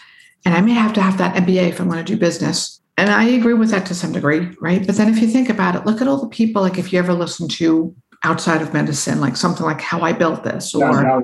And 0.45 0.55
I 0.55 0.61
may 0.61 0.73
have 0.73 0.93
to 0.93 1.01
have 1.01 1.17
that 1.17 1.35
MBA 1.35 1.69
if 1.69 1.81
I'm 1.81 1.89
going 1.89 2.03
to 2.03 2.11
do 2.11 2.17
business. 2.17 2.79
And 2.97 3.09
I 3.09 3.25
agree 3.25 3.53
with 3.53 3.69
that 3.71 3.85
to 3.87 3.95
some 3.95 4.13
degree, 4.13 4.55
right? 4.61 4.85
But 4.85 4.95
then 4.95 5.09
if 5.09 5.21
you 5.21 5.27
think 5.27 5.49
about 5.49 5.75
it, 5.75 5.85
look 5.85 6.01
at 6.01 6.07
all 6.07 6.21
the 6.21 6.29
people, 6.29 6.61
like 6.61 6.79
if 6.79 6.91
you 6.93 6.99
ever 6.99 7.13
listen 7.13 7.47
to 7.49 7.93
outside 8.23 8.61
of 8.61 8.73
medicine, 8.73 9.19
like 9.19 9.35
something 9.35 9.65
like 9.65 9.81
How 9.81 10.01
I 10.01 10.13
Built 10.13 10.43
This 10.43 10.73
or 10.73 11.21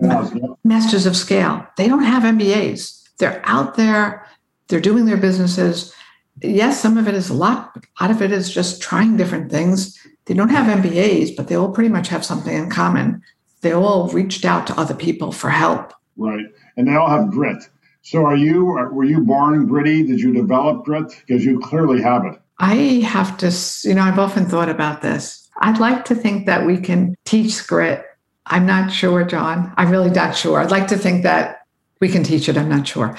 Masters 0.63 1.05
of 1.05 1.15
Scale, 1.15 1.65
they 1.77 1.87
don't 1.87 2.03
have 2.03 2.23
MBAs 2.23 3.02
they're 3.23 3.41
out 3.45 3.75
there, 3.75 4.27
they're 4.67 4.81
doing 4.81 5.05
their 5.05 5.15
businesses. 5.15 5.93
Yes, 6.41 6.81
some 6.81 6.97
of 6.97 7.07
it 7.07 7.15
is 7.15 7.31
luck, 7.31 7.71
but 7.73 7.85
a 7.85 8.03
lot 8.03 8.11
of 8.11 8.21
it 8.21 8.33
is 8.33 8.53
just 8.53 8.81
trying 8.81 9.15
different 9.15 9.49
things. 9.49 9.97
They 10.25 10.33
don't 10.33 10.49
have 10.49 10.67
MBAs, 10.83 11.33
but 11.37 11.47
they 11.47 11.55
all 11.55 11.71
pretty 11.71 11.89
much 11.89 12.09
have 12.09 12.25
something 12.25 12.53
in 12.53 12.69
common. 12.69 13.21
They 13.61 13.71
all 13.71 14.09
reached 14.09 14.43
out 14.43 14.67
to 14.67 14.77
other 14.77 14.93
people 14.93 15.31
for 15.31 15.49
help. 15.49 15.93
Right. 16.17 16.45
And 16.75 16.85
they 16.85 16.95
all 16.95 17.07
have 17.07 17.31
grit. 17.31 17.63
So 18.01 18.25
are 18.25 18.35
you 18.35 18.65
were 18.65 19.05
you 19.05 19.21
born 19.21 19.67
gritty? 19.67 20.03
Did 20.05 20.19
you 20.19 20.33
develop 20.33 20.83
grit? 20.83 21.13
Because 21.25 21.45
you 21.45 21.61
clearly 21.61 22.01
have 22.01 22.25
it. 22.25 22.41
I 22.59 22.75
have 23.05 23.37
to, 23.37 23.87
you 23.87 23.95
know, 23.95 24.01
I've 24.01 24.19
often 24.19 24.45
thought 24.45 24.67
about 24.67 25.01
this. 25.01 25.47
I'd 25.59 25.79
like 25.79 26.03
to 26.05 26.15
think 26.15 26.45
that 26.45 26.65
we 26.65 26.77
can 26.77 27.15
teach 27.23 27.65
grit. 27.67 28.03
I'm 28.47 28.65
not 28.65 28.91
sure, 28.91 29.23
John. 29.23 29.73
I'm 29.77 29.91
really 29.91 30.09
not 30.09 30.35
sure. 30.35 30.59
I'd 30.59 30.71
like 30.71 30.87
to 30.87 30.97
think 30.97 31.23
that 31.23 31.62
we 32.03 32.09
can 32.09 32.21
teach 32.21 32.49
it 32.49 32.57
i'm 32.57 32.67
not 32.67 32.85
sure. 32.85 33.15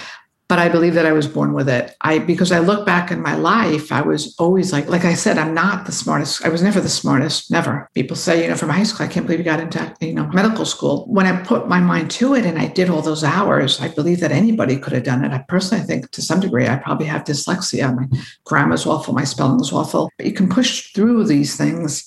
But 0.47 0.59
i 0.59 0.69
believe 0.69 0.93
that 0.95 1.07
i 1.07 1.13
was 1.21 1.27
born 1.37 1.55
with 1.59 1.71
it. 1.71 1.97
I 2.03 2.19
because 2.19 2.53
i 2.53 2.59
look 2.59 2.85
back 2.85 3.11
in 3.11 3.29
my 3.29 3.35
life 3.35 3.87
i 3.99 4.03
was 4.11 4.23
always 4.39 4.75
like 4.75 4.87
like 4.95 5.07
i 5.07 5.15
said 5.15 5.39
i'm 5.39 5.55
not 5.55 5.87
the 5.87 5.97
smartest. 6.03 6.45
I 6.45 6.51
was 6.51 6.63
never 6.63 6.81
the 6.83 6.99
smartest 7.01 7.51
never. 7.51 7.89
People 7.95 8.15
say 8.15 8.43
you 8.43 8.49
know 8.51 8.59
from 8.61 8.69
high 8.69 8.89
school 8.89 9.07
i 9.07 9.13
can't 9.13 9.25
believe 9.27 9.41
you 9.41 9.53
got 9.53 9.65
into 9.67 9.81
you 10.03 10.13
know 10.13 10.27
medical 10.41 10.67
school. 10.67 10.97
When 11.17 11.27
i 11.31 11.33
put 11.53 11.67
my 11.67 11.81
mind 11.81 12.11
to 12.19 12.35
it 12.35 12.45
and 12.45 12.59
i 12.59 12.67
did 12.79 12.91
all 12.91 13.01
those 13.01 13.25
hours 13.25 13.81
i 13.81 13.89
believe 13.89 14.21
that 14.21 14.33
anybody 14.43 14.77
could 14.77 14.93
have 14.93 15.09
done 15.11 15.25
it. 15.25 15.33
I 15.33 15.41
personally 15.55 15.85
think 15.89 16.11
to 16.11 16.21
some 16.21 16.41
degree 16.41 16.69
i 16.69 16.77
probably 16.77 17.07
have 17.07 17.25
dyslexia. 17.25 17.87
My 17.97 18.07
grammar's 18.45 18.87
awful. 18.93 19.15
My 19.15 19.29
spelling's 19.35 19.73
awful. 19.73 20.11
But 20.19 20.27
you 20.27 20.35
can 20.41 20.49
push 20.59 20.93
through 20.93 21.25
these 21.25 21.57
things 21.57 22.07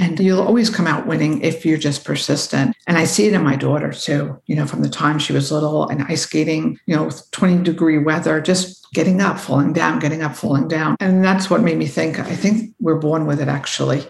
and 0.00 0.18
you'll 0.18 0.40
always 0.40 0.70
come 0.70 0.86
out 0.86 1.06
winning 1.06 1.42
if 1.42 1.66
you're 1.66 1.78
just 1.78 2.04
persistent. 2.04 2.74
And 2.86 2.96
I 2.96 3.04
see 3.04 3.26
it 3.26 3.34
in 3.34 3.44
my 3.44 3.54
daughter 3.54 3.92
too, 3.92 4.40
you 4.46 4.56
know, 4.56 4.66
from 4.66 4.82
the 4.82 4.88
time 4.88 5.18
she 5.18 5.34
was 5.34 5.52
little 5.52 5.86
and 5.88 6.02
ice 6.04 6.22
skating, 6.22 6.78
you 6.86 6.96
know, 6.96 7.10
20 7.32 7.62
degree 7.62 7.98
weather, 7.98 8.40
just 8.40 8.90
getting 8.94 9.20
up, 9.20 9.38
falling 9.38 9.74
down, 9.74 9.98
getting 9.98 10.22
up, 10.22 10.34
falling 10.34 10.68
down. 10.68 10.96
And 11.00 11.22
that's 11.22 11.50
what 11.50 11.60
made 11.60 11.76
me 11.76 11.86
think, 11.86 12.18
I 12.18 12.34
think 12.34 12.74
we're 12.80 12.98
born 12.98 13.26
with 13.26 13.40
it 13.42 13.48
actually. 13.48 14.02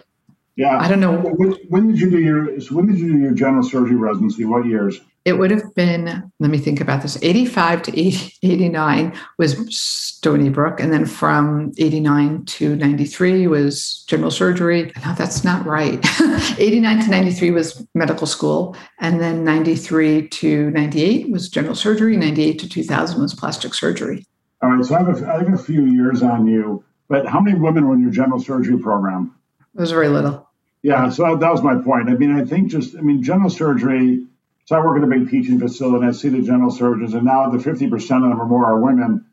Yeah. 0.55 0.79
I 0.79 0.87
don't 0.87 1.01
know. 1.01 1.17
When, 1.17 1.51
when, 1.67 1.87
did 1.89 1.99
you 1.99 2.09
do 2.09 2.19
your 2.19 2.59
so 2.61 2.75
when 2.75 2.87
did 2.87 2.97
you 2.97 3.11
do 3.11 3.19
your 3.19 3.33
general 3.33 3.63
surgery 3.63 3.97
residency? 3.97 4.45
What 4.45 4.65
years? 4.65 4.99
It 5.23 5.33
would 5.33 5.51
have 5.51 5.75
been, 5.75 6.31
let 6.39 6.49
me 6.49 6.57
think 6.57 6.81
about 6.81 7.03
this, 7.03 7.21
85 7.21 7.83
to 7.83 7.99
80, 7.99 8.33
89 8.41 9.17
was 9.37 9.75
Stony 9.75 10.49
Brook. 10.49 10.79
And 10.79 10.91
then 10.91 11.05
from 11.05 11.71
89 11.77 12.45
to 12.45 12.75
93 12.75 13.45
was 13.47 14.03
general 14.07 14.31
surgery. 14.31 14.91
No, 15.05 15.13
that's 15.13 15.43
not 15.43 15.65
right. 15.65 16.03
89 16.59 17.03
to 17.03 17.09
93 17.09 17.51
was 17.51 17.85
medical 17.93 18.25
school. 18.25 18.75
And 18.99 19.21
then 19.21 19.43
93 19.43 20.27
to 20.29 20.71
98 20.71 21.29
was 21.29 21.49
general 21.49 21.75
surgery. 21.75 22.17
98 22.17 22.57
to 22.59 22.69
2000 22.69 23.21
was 23.21 23.35
plastic 23.35 23.75
surgery. 23.75 24.25
All 24.63 24.71
right. 24.71 24.83
So 24.83 24.95
I 24.95 24.99
have 24.99 25.21
a, 25.21 25.27
I 25.27 25.37
have 25.43 25.53
a 25.53 25.57
few 25.57 25.85
years 25.85 26.23
on 26.23 26.47
you, 26.47 26.83
but 27.09 27.27
how 27.27 27.39
many 27.39 27.59
women 27.59 27.87
were 27.87 27.93
in 27.93 28.01
your 28.01 28.11
general 28.11 28.39
surgery 28.39 28.79
program? 28.79 29.35
It 29.75 29.79
was 29.79 29.91
very 29.91 30.09
little. 30.09 30.49
Yeah. 30.81 31.09
So 31.09 31.35
that 31.35 31.51
was 31.51 31.61
my 31.61 31.75
point. 31.75 32.09
I 32.09 32.13
mean, 32.13 32.31
I 32.35 32.43
think 32.43 32.71
just, 32.71 32.95
I 32.95 33.01
mean, 33.01 33.21
general 33.21 33.49
surgery, 33.49 34.25
so 34.71 34.77
I 34.77 34.85
work 34.85 34.95
in 34.95 35.03
a 35.03 35.07
big 35.07 35.29
teaching 35.29 35.59
facility 35.59 35.97
and 35.97 36.05
I 36.05 36.11
see 36.17 36.29
the 36.29 36.41
general 36.41 36.71
surgeons, 36.71 37.13
and 37.13 37.25
now 37.25 37.49
the 37.49 37.57
50% 37.57 37.93
of 37.93 37.99
them 37.99 38.39
or 38.39 38.45
more 38.45 38.65
are 38.65 38.79
women. 38.79 39.25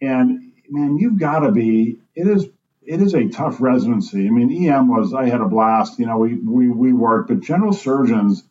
And 0.00 0.52
man, 0.70 0.98
you've 0.98 1.18
got 1.18 1.40
to 1.40 1.50
be, 1.50 1.98
it 2.14 2.28
is, 2.28 2.46
it 2.80 3.02
is 3.02 3.12
a 3.12 3.28
tough 3.28 3.60
residency. 3.60 4.28
I 4.28 4.30
mean, 4.30 4.70
EM 4.70 4.86
was, 4.86 5.12
I 5.12 5.28
had 5.28 5.40
a 5.40 5.48
blast, 5.48 5.98
you 5.98 6.06
know, 6.06 6.18
we, 6.18 6.36
we, 6.36 6.68
we 6.68 6.92
worked, 6.92 7.26
but 7.26 7.40
general 7.40 7.72
surgeons, 7.72 8.44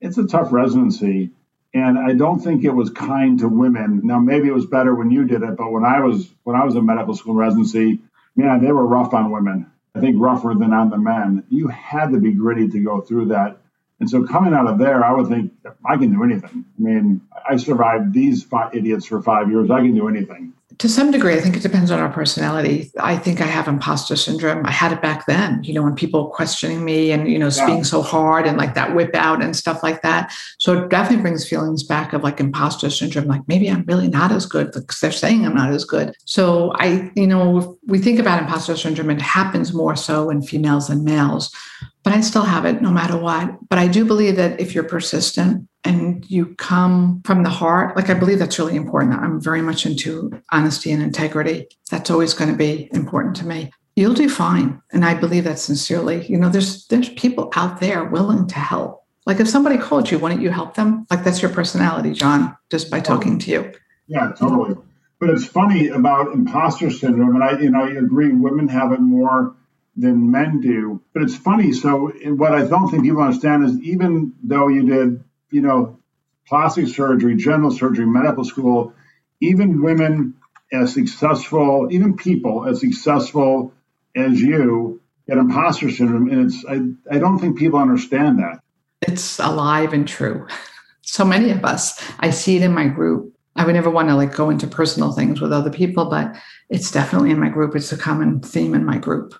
it's 0.00 0.18
a 0.18 0.26
tough 0.26 0.52
residency. 0.52 1.30
And 1.72 2.00
I 2.00 2.14
don't 2.14 2.40
think 2.40 2.64
it 2.64 2.74
was 2.74 2.90
kind 2.90 3.38
to 3.38 3.48
women. 3.48 4.00
Now, 4.02 4.18
maybe 4.18 4.48
it 4.48 4.54
was 4.54 4.66
better 4.66 4.92
when 4.92 5.12
you 5.12 5.24
did 5.24 5.44
it, 5.44 5.56
but 5.56 5.70
when 5.70 5.84
I 5.84 6.00
was, 6.00 6.28
when 6.42 6.56
I 6.56 6.64
was 6.64 6.74
in 6.74 6.84
medical 6.84 7.14
school 7.14 7.36
residency, 7.36 8.00
man, 8.34 8.60
they 8.60 8.72
were 8.72 8.84
rough 8.84 9.14
on 9.14 9.30
women. 9.30 9.70
I 9.94 10.00
think 10.00 10.16
rougher 10.18 10.52
than 10.58 10.72
on 10.72 10.90
the 10.90 10.98
men. 10.98 11.44
You 11.48 11.68
had 11.68 12.10
to 12.10 12.18
be 12.18 12.32
gritty 12.32 12.66
to 12.70 12.80
go 12.82 13.00
through 13.02 13.26
that 13.26 13.60
and 14.00 14.08
so 14.08 14.26
coming 14.26 14.54
out 14.54 14.66
of 14.66 14.78
there, 14.78 15.04
I 15.04 15.12
would 15.12 15.28
think 15.28 15.52
I 15.84 15.96
can 15.96 16.10
do 16.10 16.24
anything. 16.24 16.64
I 16.78 16.82
mean, 16.82 17.20
I 17.48 17.56
survived 17.56 18.14
these 18.14 18.42
five 18.42 18.74
idiots 18.74 19.06
for 19.06 19.22
five 19.22 19.50
years. 19.50 19.70
I 19.70 19.80
can 19.80 19.94
do 19.94 20.08
anything. 20.08 20.54
To 20.78 20.88
some 20.88 21.10
degree, 21.10 21.34
I 21.34 21.40
think 21.40 21.58
it 21.58 21.62
depends 21.62 21.90
on 21.90 21.98
our 21.98 22.08
personality. 22.08 22.90
I 22.98 23.18
think 23.18 23.42
I 23.42 23.44
have 23.44 23.68
imposter 23.68 24.16
syndrome. 24.16 24.64
I 24.64 24.70
had 24.70 24.92
it 24.92 25.02
back 25.02 25.26
then, 25.26 25.62
you 25.62 25.74
know, 25.74 25.82
when 25.82 25.94
people 25.94 26.28
questioning 26.28 26.82
me 26.82 27.12
and, 27.12 27.30
you 27.30 27.38
know, 27.38 27.50
yeah. 27.54 27.66
being 27.66 27.84
so 27.84 28.00
hard 28.00 28.46
and 28.46 28.56
like 28.56 28.72
that 28.76 28.94
whip 28.94 29.14
out 29.14 29.42
and 29.42 29.54
stuff 29.54 29.82
like 29.82 30.00
that. 30.00 30.32
So 30.58 30.84
it 30.84 30.88
definitely 30.88 31.20
brings 31.20 31.46
feelings 31.46 31.82
back 31.82 32.14
of 32.14 32.22
like 32.22 32.40
imposter 32.40 32.88
syndrome, 32.88 33.26
like 33.26 33.46
maybe 33.46 33.68
I'm 33.68 33.84
really 33.84 34.08
not 34.08 34.32
as 34.32 34.46
good 34.46 34.72
because 34.72 35.00
they're 35.00 35.12
saying 35.12 35.44
I'm 35.44 35.54
not 35.54 35.70
as 35.70 35.84
good. 35.84 36.14
So 36.24 36.72
I, 36.76 37.10
you 37.14 37.26
know, 37.26 37.78
we 37.86 37.98
think 37.98 38.18
about 38.18 38.40
imposter 38.40 38.74
syndrome, 38.74 39.10
it 39.10 39.20
happens 39.20 39.74
more 39.74 39.96
so 39.96 40.30
in 40.30 40.40
females 40.40 40.88
than 40.88 41.04
males 41.04 41.54
but 42.02 42.12
I 42.12 42.20
still 42.20 42.42
have 42.42 42.64
it 42.64 42.80
no 42.80 42.90
matter 42.90 43.16
what. 43.16 43.68
But 43.68 43.78
I 43.78 43.88
do 43.88 44.04
believe 44.04 44.36
that 44.36 44.60
if 44.60 44.74
you're 44.74 44.84
persistent 44.84 45.68
and 45.84 46.28
you 46.30 46.54
come 46.56 47.22
from 47.24 47.42
the 47.42 47.50
heart, 47.50 47.96
like 47.96 48.10
I 48.10 48.14
believe 48.14 48.38
that's 48.38 48.58
really 48.58 48.76
important. 48.76 49.14
I'm 49.14 49.40
very 49.40 49.62
much 49.62 49.86
into 49.86 50.30
honesty 50.50 50.92
and 50.92 51.02
integrity. 51.02 51.68
That's 51.90 52.10
always 52.10 52.34
going 52.34 52.50
to 52.50 52.56
be 52.56 52.88
important 52.92 53.36
to 53.36 53.46
me. 53.46 53.70
You'll 53.96 54.14
do 54.14 54.28
fine. 54.28 54.80
And 54.92 55.04
I 55.04 55.14
believe 55.14 55.44
that 55.44 55.58
sincerely. 55.58 56.26
You 56.26 56.38
know, 56.38 56.48
there's 56.48 56.86
there's 56.86 57.10
people 57.10 57.50
out 57.54 57.80
there 57.80 58.04
willing 58.04 58.46
to 58.48 58.58
help. 58.58 59.04
Like 59.26 59.40
if 59.40 59.48
somebody 59.48 59.76
called 59.76 60.10
you, 60.10 60.18
wouldn't 60.18 60.40
you 60.40 60.50
help 60.50 60.74
them? 60.74 61.06
Like 61.10 61.22
that's 61.22 61.42
your 61.42 61.50
personality, 61.50 62.12
John, 62.12 62.56
just 62.70 62.90
by 62.90 63.00
talking 63.00 63.38
to 63.40 63.50
you. 63.50 63.72
Yeah, 64.06 64.32
totally. 64.38 64.76
But 65.20 65.30
it's 65.30 65.44
funny 65.44 65.88
about 65.88 66.32
imposter 66.32 66.90
syndrome, 66.90 67.34
and 67.34 67.44
I, 67.44 67.60
you 67.60 67.70
know, 67.70 67.84
I 67.84 67.90
agree. 67.90 68.32
Women 68.32 68.68
have 68.68 68.90
it 68.92 69.00
more 69.00 69.54
than 70.00 70.30
men 70.30 70.60
do. 70.60 71.02
But 71.12 71.22
it's 71.22 71.36
funny. 71.36 71.72
So 71.72 72.12
what 72.24 72.52
I 72.52 72.66
don't 72.66 72.90
think 72.90 73.04
people 73.04 73.22
understand 73.22 73.64
is 73.64 73.78
even 73.82 74.32
though 74.42 74.68
you 74.68 74.86
did, 74.86 75.24
you 75.50 75.60
know, 75.60 75.98
plastic 76.46 76.88
surgery, 76.88 77.36
general 77.36 77.70
surgery, 77.70 78.06
medical 78.06 78.44
school, 78.44 78.94
even 79.40 79.82
women 79.82 80.34
as 80.72 80.94
successful, 80.94 81.88
even 81.90 82.16
people 82.16 82.66
as 82.66 82.80
successful 82.80 83.72
as 84.16 84.40
you 84.40 85.00
get 85.28 85.38
imposter 85.38 85.90
syndrome. 85.90 86.30
And 86.30 86.46
it's 86.46 86.64
I, 86.66 87.14
I 87.14 87.18
don't 87.18 87.38
think 87.38 87.58
people 87.58 87.78
understand 87.78 88.38
that. 88.38 88.60
It's 89.02 89.38
alive 89.38 89.92
and 89.92 90.08
true. 90.08 90.46
So 91.02 91.24
many 91.24 91.50
of 91.50 91.64
us. 91.64 92.00
I 92.20 92.30
see 92.30 92.56
it 92.56 92.62
in 92.62 92.72
my 92.72 92.86
group. 92.86 93.34
I 93.56 93.64
would 93.64 93.74
never 93.74 93.90
want 93.90 94.10
to 94.10 94.14
like 94.14 94.32
go 94.32 94.48
into 94.48 94.68
personal 94.68 95.10
things 95.10 95.40
with 95.40 95.52
other 95.52 95.70
people, 95.70 96.04
but 96.04 96.36
it's 96.68 96.92
definitely 96.92 97.32
in 97.32 97.40
my 97.40 97.48
group. 97.48 97.74
It's 97.74 97.90
a 97.90 97.96
common 97.96 98.40
theme 98.40 98.74
in 98.74 98.84
my 98.84 98.96
group 98.96 99.34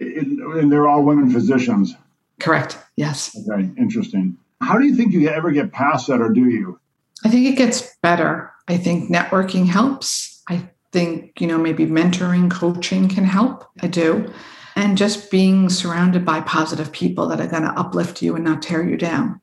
and 0.00 0.70
they're 0.70 0.88
all 0.88 1.02
women 1.02 1.30
physicians. 1.30 1.94
Correct. 2.40 2.78
Yes. 2.96 3.36
Okay. 3.48 3.70
Interesting. 3.78 4.36
How 4.60 4.78
do 4.78 4.86
you 4.86 4.94
think 4.94 5.12
you 5.12 5.28
ever 5.28 5.50
get 5.50 5.72
past 5.72 6.06
that, 6.08 6.20
or 6.20 6.30
do 6.30 6.48
you? 6.48 6.80
I 7.24 7.28
think 7.28 7.46
it 7.46 7.56
gets 7.56 7.96
better. 8.02 8.52
I 8.68 8.76
think 8.76 9.10
networking 9.10 9.66
helps. 9.66 10.42
I 10.48 10.70
think, 10.92 11.40
you 11.40 11.46
know, 11.46 11.58
maybe 11.58 11.86
mentoring, 11.86 12.50
coaching 12.50 13.08
can 13.08 13.24
help. 13.24 13.68
I 13.80 13.86
do. 13.86 14.32
And 14.74 14.98
just 14.98 15.30
being 15.30 15.70
surrounded 15.70 16.24
by 16.24 16.40
positive 16.42 16.92
people 16.92 17.28
that 17.28 17.40
are 17.40 17.46
going 17.46 17.62
to 17.62 17.78
uplift 17.78 18.22
you 18.22 18.34
and 18.34 18.44
not 18.44 18.62
tear 18.62 18.86
you 18.86 18.96
down. 18.96 19.40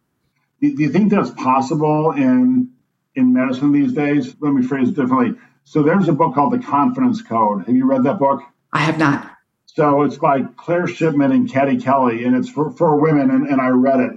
Do 0.62 0.68
you 0.68 0.89
think 0.89 1.12
that's 1.12 1.32
possible 1.32 2.12
in 2.12 2.70
in 3.16 3.34
medicine 3.34 3.72
these 3.72 3.94
days? 3.94 4.36
Let 4.39 4.54
me 4.54 4.66
phrase 4.66 4.89
it 4.89 4.96
differently. 4.96 5.39
So 5.66 5.84
there's 5.84 6.08
a 6.08 6.13
book 6.13 6.36
called 6.36 6.54
The 6.54 6.60
Confidence 6.60 7.22
Code. 7.22 7.66
Have 7.66 7.76
you 7.76 7.86
read 7.86 8.04
that 8.04 8.20
book? 8.20 8.42
I 8.72 8.80
have 8.80 8.98
not. 8.98 9.33
So 9.76 10.04
it's 10.04 10.18
by 10.18 10.44
Claire 10.44 10.86
Shipman 10.86 11.32
and 11.32 11.52
Katty 11.52 11.78
Kelly, 11.78 12.26
and 12.26 12.36
it's 12.36 12.50
for, 12.50 12.70
for 12.72 13.02
women, 13.02 13.32
and, 13.32 13.48
and 13.48 13.60
I 13.60 13.70
read 13.70 14.02
it. 14.02 14.12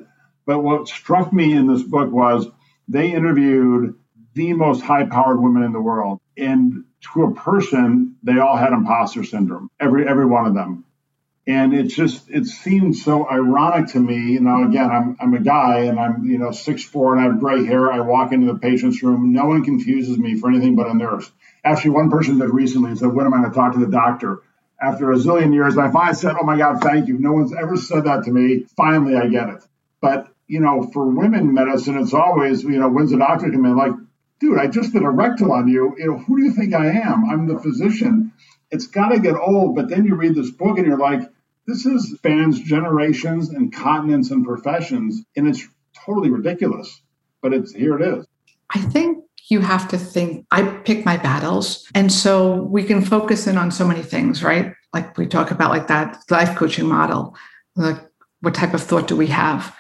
But 0.44 0.60
what 0.60 0.86
struck 0.86 1.32
me 1.32 1.54
in 1.54 1.66
this 1.66 1.82
book 1.82 2.12
was 2.12 2.46
they 2.88 3.12
interviewed 3.12 3.94
the 4.34 4.52
most 4.52 4.82
high 4.82 5.06
powered 5.06 5.40
women 5.40 5.62
in 5.62 5.72
the 5.72 5.80
world. 5.80 6.20
And 6.36 6.84
to 7.12 7.24
a 7.24 7.34
person, 7.34 8.16
they 8.22 8.38
all 8.38 8.56
had 8.56 8.74
imposter 8.74 9.24
syndrome, 9.24 9.70
every 9.80 10.06
every 10.06 10.26
one 10.26 10.46
of 10.46 10.54
them. 10.54 10.84
And 11.46 11.72
it 11.72 11.84
just 11.84 12.28
it 12.28 12.44
seemed 12.44 12.96
so 12.96 13.26
ironic 13.26 13.92
to 13.92 13.98
me. 13.98 14.32
You 14.32 14.40
know, 14.40 14.68
again, 14.68 14.90
I'm 14.90 15.16
I'm 15.20 15.32
a 15.32 15.40
guy 15.40 15.84
and 15.84 15.98
I'm, 15.98 16.26
you 16.26 16.36
know, 16.36 16.50
six 16.50 16.84
four 16.84 17.16
and 17.16 17.20
I 17.24 17.28
have 17.30 17.40
gray 17.40 17.64
hair. 17.64 17.90
I 17.90 18.00
walk 18.00 18.32
into 18.32 18.52
the 18.52 18.58
patient's 18.58 19.02
room. 19.02 19.32
No 19.32 19.46
one 19.46 19.64
confuses 19.64 20.18
me 20.18 20.38
for 20.38 20.50
anything 20.50 20.76
but 20.76 20.86
a 20.86 20.94
nurse. 20.94 21.30
Actually, 21.64 21.92
one 21.92 22.10
person 22.10 22.38
did 22.38 22.50
recently 22.50 22.90
and 22.90 22.98
said, 22.98 23.14
When 23.14 23.24
am 23.24 23.32
I 23.32 23.38
going 23.38 23.50
to 23.50 23.56
talk 23.56 23.72
to 23.72 23.80
the 23.80 23.86
doctor? 23.90 24.42
After 24.80 25.10
a 25.10 25.16
zillion 25.16 25.54
years. 25.54 25.78
I 25.78 25.90
finally 25.90 26.14
said, 26.14 26.36
Oh 26.40 26.44
my 26.44 26.56
God, 26.56 26.82
thank 26.82 27.08
you. 27.08 27.18
No 27.18 27.32
one's 27.32 27.54
ever 27.54 27.76
said 27.76 28.04
that 28.04 28.24
to 28.24 28.30
me. 28.30 28.66
Finally, 28.76 29.16
I 29.16 29.28
get 29.28 29.48
it. 29.48 29.62
But, 30.00 30.28
you 30.46 30.60
know, 30.60 30.88
for 30.92 31.06
women 31.06 31.54
medicine, 31.54 31.98
it's 31.98 32.14
always, 32.14 32.62
you 32.62 32.78
know, 32.78 32.88
when's 32.88 33.10
the 33.10 33.18
doctor 33.18 33.50
come 33.50 33.64
in? 33.64 33.76
Like, 33.76 33.92
dude, 34.40 34.58
I 34.58 34.66
just 34.66 34.92
did 34.92 35.02
a 35.02 35.08
rectal 35.08 35.52
on 35.52 35.68
you. 35.68 35.94
You 35.98 36.06
know, 36.06 36.18
who 36.18 36.36
do 36.36 36.44
you 36.44 36.52
think 36.52 36.74
I 36.74 36.86
am? 36.86 37.24
I'm 37.28 37.46
the 37.46 37.58
physician. 37.58 38.32
It's 38.70 38.86
got 38.86 39.08
to 39.08 39.18
get 39.18 39.34
old. 39.34 39.74
But 39.76 39.88
then 39.88 40.04
you 40.04 40.14
read 40.14 40.34
this 40.34 40.50
book 40.50 40.78
and 40.78 40.86
you're 40.86 40.98
like, 40.98 41.20
this 41.66 41.86
is 41.86 42.12
spans 42.16 42.60
generations 42.60 43.48
and 43.48 43.72
continents 43.72 44.30
and 44.30 44.44
professions. 44.44 45.22
And 45.36 45.48
it's 45.48 45.66
totally 46.04 46.30
ridiculous. 46.30 47.00
But 47.42 47.54
it's 47.54 47.72
here 47.72 47.98
it 47.98 48.18
is. 48.18 48.26
I 48.70 48.80
think 48.80 49.15
you 49.48 49.60
have 49.60 49.88
to 49.88 49.98
think, 49.98 50.46
I 50.50 50.62
pick 50.62 51.04
my 51.04 51.16
battles. 51.16 51.88
And 51.94 52.12
so 52.12 52.62
we 52.64 52.82
can 52.82 53.04
focus 53.04 53.46
in 53.46 53.56
on 53.56 53.70
so 53.70 53.86
many 53.86 54.02
things, 54.02 54.42
right? 54.42 54.74
Like 54.92 55.16
we 55.16 55.26
talk 55.26 55.50
about 55.50 55.70
like 55.70 55.86
that 55.86 56.18
life 56.30 56.56
coaching 56.56 56.86
model. 56.86 57.36
Like 57.76 57.98
what 58.40 58.54
type 58.54 58.74
of 58.74 58.82
thought 58.82 59.06
do 59.08 59.16
we 59.16 59.28
have? 59.28 59.74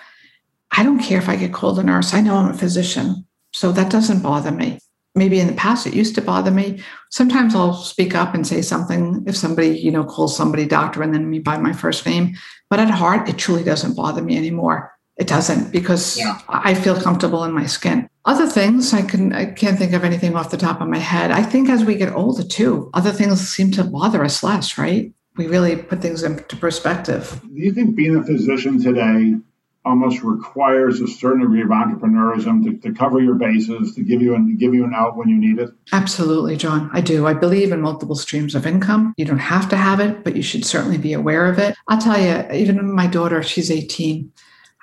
I 0.70 0.82
don't 0.82 1.02
care 1.02 1.18
if 1.18 1.28
I 1.28 1.36
get 1.36 1.52
called 1.52 1.78
a 1.78 1.82
nurse. 1.82 2.14
I 2.14 2.20
know 2.20 2.36
I'm 2.36 2.50
a 2.50 2.54
physician. 2.54 3.26
So 3.52 3.72
that 3.72 3.90
doesn't 3.90 4.22
bother 4.22 4.52
me. 4.52 4.78
Maybe 5.14 5.40
in 5.40 5.46
the 5.46 5.54
past 5.54 5.86
it 5.86 5.94
used 5.94 6.14
to 6.16 6.22
bother 6.22 6.50
me. 6.50 6.82
Sometimes 7.10 7.54
I'll 7.54 7.72
speak 7.72 8.14
up 8.14 8.34
and 8.34 8.46
say 8.46 8.62
something 8.62 9.24
if 9.26 9.36
somebody, 9.36 9.78
you 9.78 9.90
know, 9.90 10.04
calls 10.04 10.36
somebody 10.36 10.66
doctor 10.66 11.02
and 11.02 11.12
then 11.14 11.30
me 11.30 11.38
by 11.38 11.56
my 11.56 11.72
first 11.72 12.04
name. 12.06 12.36
But 12.68 12.80
at 12.80 12.90
heart, 12.90 13.28
it 13.28 13.38
truly 13.38 13.64
doesn't 13.64 13.96
bother 13.96 14.22
me 14.22 14.36
anymore. 14.36 14.92
It 15.16 15.26
doesn't 15.26 15.72
because 15.72 16.18
yeah. 16.18 16.38
I 16.48 16.74
feel 16.74 17.00
comfortable 17.00 17.44
in 17.44 17.52
my 17.52 17.66
skin. 17.66 18.10
Other 18.26 18.48
things 18.48 18.92
I 18.92 19.02
can 19.02 19.32
I 19.32 19.46
can't 19.46 19.78
think 19.78 19.92
of 19.92 20.02
anything 20.02 20.34
off 20.34 20.50
the 20.50 20.56
top 20.56 20.80
of 20.80 20.88
my 20.88 20.98
head. 20.98 21.30
I 21.30 21.44
think 21.44 21.68
as 21.68 21.84
we 21.84 21.94
get 21.94 22.12
older 22.12 22.42
too, 22.42 22.90
other 22.92 23.12
things 23.12 23.48
seem 23.48 23.70
to 23.72 23.84
bother 23.84 24.24
us 24.24 24.42
less, 24.42 24.76
right? 24.76 25.12
We 25.36 25.46
really 25.46 25.76
put 25.76 26.02
things 26.02 26.24
into 26.24 26.56
perspective. 26.56 27.40
Do 27.42 27.60
you 27.60 27.72
think 27.72 27.94
being 27.94 28.16
a 28.16 28.24
physician 28.24 28.82
today 28.82 29.36
almost 29.84 30.24
requires 30.24 31.00
a 31.00 31.06
certain 31.06 31.42
degree 31.42 31.62
of 31.62 31.68
entrepreneurism 31.68 32.64
to, 32.64 32.76
to 32.78 32.92
cover 32.92 33.20
your 33.20 33.36
bases, 33.36 33.94
to 33.94 34.02
give 34.02 34.20
you 34.20 34.34
an 34.34 34.56
give 34.56 34.74
you 34.74 34.84
an 34.84 34.92
out 34.92 35.16
when 35.16 35.28
you 35.28 35.38
need 35.38 35.60
it? 35.60 35.70
Absolutely, 35.92 36.56
John. 36.56 36.90
I 36.92 37.02
do. 37.02 37.28
I 37.28 37.34
believe 37.34 37.70
in 37.70 37.80
multiple 37.80 38.16
streams 38.16 38.56
of 38.56 38.66
income. 38.66 39.14
You 39.16 39.24
don't 39.24 39.38
have 39.38 39.68
to 39.68 39.76
have 39.76 40.00
it, 40.00 40.24
but 40.24 40.34
you 40.34 40.42
should 40.42 40.64
certainly 40.64 40.98
be 40.98 41.12
aware 41.12 41.46
of 41.46 41.60
it. 41.60 41.76
I'll 41.86 42.00
tell 42.00 42.20
you, 42.20 42.44
even 42.52 42.92
my 42.92 43.06
daughter, 43.06 43.40
she's 43.44 43.70
18 43.70 44.32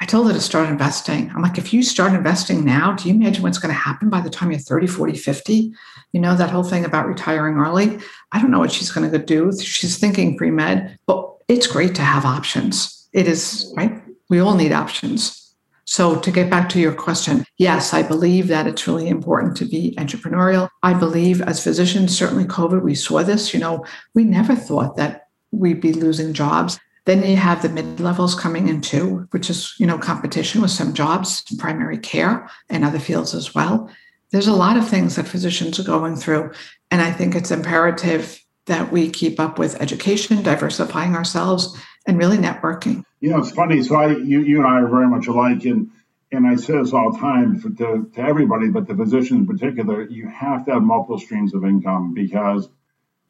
I 0.01 0.05
told 0.05 0.27
her 0.27 0.33
to 0.33 0.41
start 0.41 0.69
investing. 0.69 1.31
I'm 1.33 1.41
like, 1.41 1.57
if 1.57 1.73
you 1.73 1.83
start 1.83 2.13
investing 2.13 2.65
now, 2.65 2.93
do 2.93 3.07
you 3.07 3.15
imagine 3.15 3.43
what's 3.43 3.59
going 3.59 3.73
to 3.73 3.79
happen 3.79 4.09
by 4.09 4.21
the 4.21 4.29
time 4.29 4.51
you're 4.51 4.59
30, 4.59 4.87
40, 4.87 5.17
50? 5.17 5.71
You 6.11 6.19
know, 6.19 6.35
that 6.35 6.49
whole 6.49 6.63
thing 6.63 6.83
about 6.83 7.07
retiring 7.07 7.55
early. 7.55 7.99
I 8.31 8.41
don't 8.41 8.51
know 8.51 8.59
what 8.59 8.71
she's 8.71 8.91
going 8.91 9.09
to 9.09 9.17
do. 9.17 9.51
She's 9.57 9.97
thinking 9.97 10.37
pre 10.37 10.51
med, 10.51 10.97
but 11.05 11.29
it's 11.47 11.67
great 11.67 11.95
to 11.95 12.01
have 12.01 12.25
options. 12.25 13.07
it 13.13 13.27
is, 13.27 13.71
right? 13.77 14.01
We 14.29 14.39
all 14.39 14.55
need 14.55 14.71
options. 14.71 15.39
So, 15.85 16.19
to 16.19 16.31
get 16.31 16.49
back 16.49 16.69
to 16.69 16.79
your 16.79 16.93
question, 16.93 17.45
yes, 17.57 17.93
I 17.93 18.03
believe 18.03 18.47
that 18.47 18.67
it's 18.67 18.87
really 18.87 19.09
important 19.09 19.57
to 19.57 19.65
be 19.65 19.93
entrepreneurial. 19.97 20.69
I 20.81 20.93
believe 20.93 21.41
as 21.41 21.63
physicians, 21.63 22.17
certainly 22.17 22.45
COVID, 22.45 22.81
we 22.81 22.95
saw 22.95 23.21
this. 23.21 23.53
You 23.53 23.59
know, 23.59 23.85
we 24.15 24.23
never 24.23 24.55
thought 24.55 24.95
that 24.95 25.27
we'd 25.51 25.81
be 25.81 25.93
losing 25.93 26.33
jobs. 26.33 26.79
Then 27.05 27.23
you 27.23 27.35
have 27.35 27.61
the 27.61 27.69
mid 27.69 27.99
levels 27.99 28.33
coming 28.33 28.67
in 28.69 28.81
too, 28.81 29.27
which 29.31 29.49
is, 29.49 29.73
you 29.77 29.85
know, 29.85 29.97
competition 29.97 30.61
with 30.61 30.71
some 30.71 30.93
jobs 30.93 31.43
in 31.51 31.57
primary 31.57 31.97
care 31.97 32.49
and 32.69 32.85
other 32.85 32.99
fields 32.99 33.33
as 33.33 33.53
well. 33.53 33.89
There's 34.31 34.47
a 34.47 34.53
lot 34.53 34.77
of 34.77 34.87
things 34.87 35.15
that 35.15 35.27
physicians 35.27 35.79
are 35.79 35.83
going 35.83 36.15
through. 36.15 36.51
And 36.89 37.01
I 37.01 37.11
think 37.11 37.35
it's 37.35 37.51
imperative 37.51 38.39
that 38.65 38.91
we 38.91 39.09
keep 39.09 39.39
up 39.39 39.59
with 39.59 39.81
education, 39.81 40.41
diversifying 40.41 41.15
ourselves, 41.15 41.77
and 42.07 42.17
really 42.17 42.37
networking. 42.37 43.03
You 43.19 43.31
know, 43.31 43.39
it's 43.39 43.51
funny. 43.51 43.83
So 43.83 43.95
I, 43.95 44.15
you, 44.15 44.41
you 44.41 44.57
and 44.59 44.67
I 44.67 44.79
are 44.79 44.87
very 44.87 45.07
much 45.07 45.27
alike, 45.27 45.65
and 45.65 45.89
and 46.31 46.47
I 46.47 46.55
say 46.55 46.73
this 46.73 46.93
all 46.93 47.11
the 47.11 47.19
time 47.19 47.61
to, 47.77 48.09
to 48.15 48.21
everybody, 48.21 48.69
but 48.69 48.87
the 48.87 48.95
physicians 48.95 49.41
in 49.41 49.45
particular, 49.45 50.01
you 50.01 50.27
have 50.29 50.65
to 50.65 50.73
have 50.73 50.81
multiple 50.81 51.19
streams 51.19 51.53
of 51.53 51.63
income 51.63 52.15
because 52.15 52.67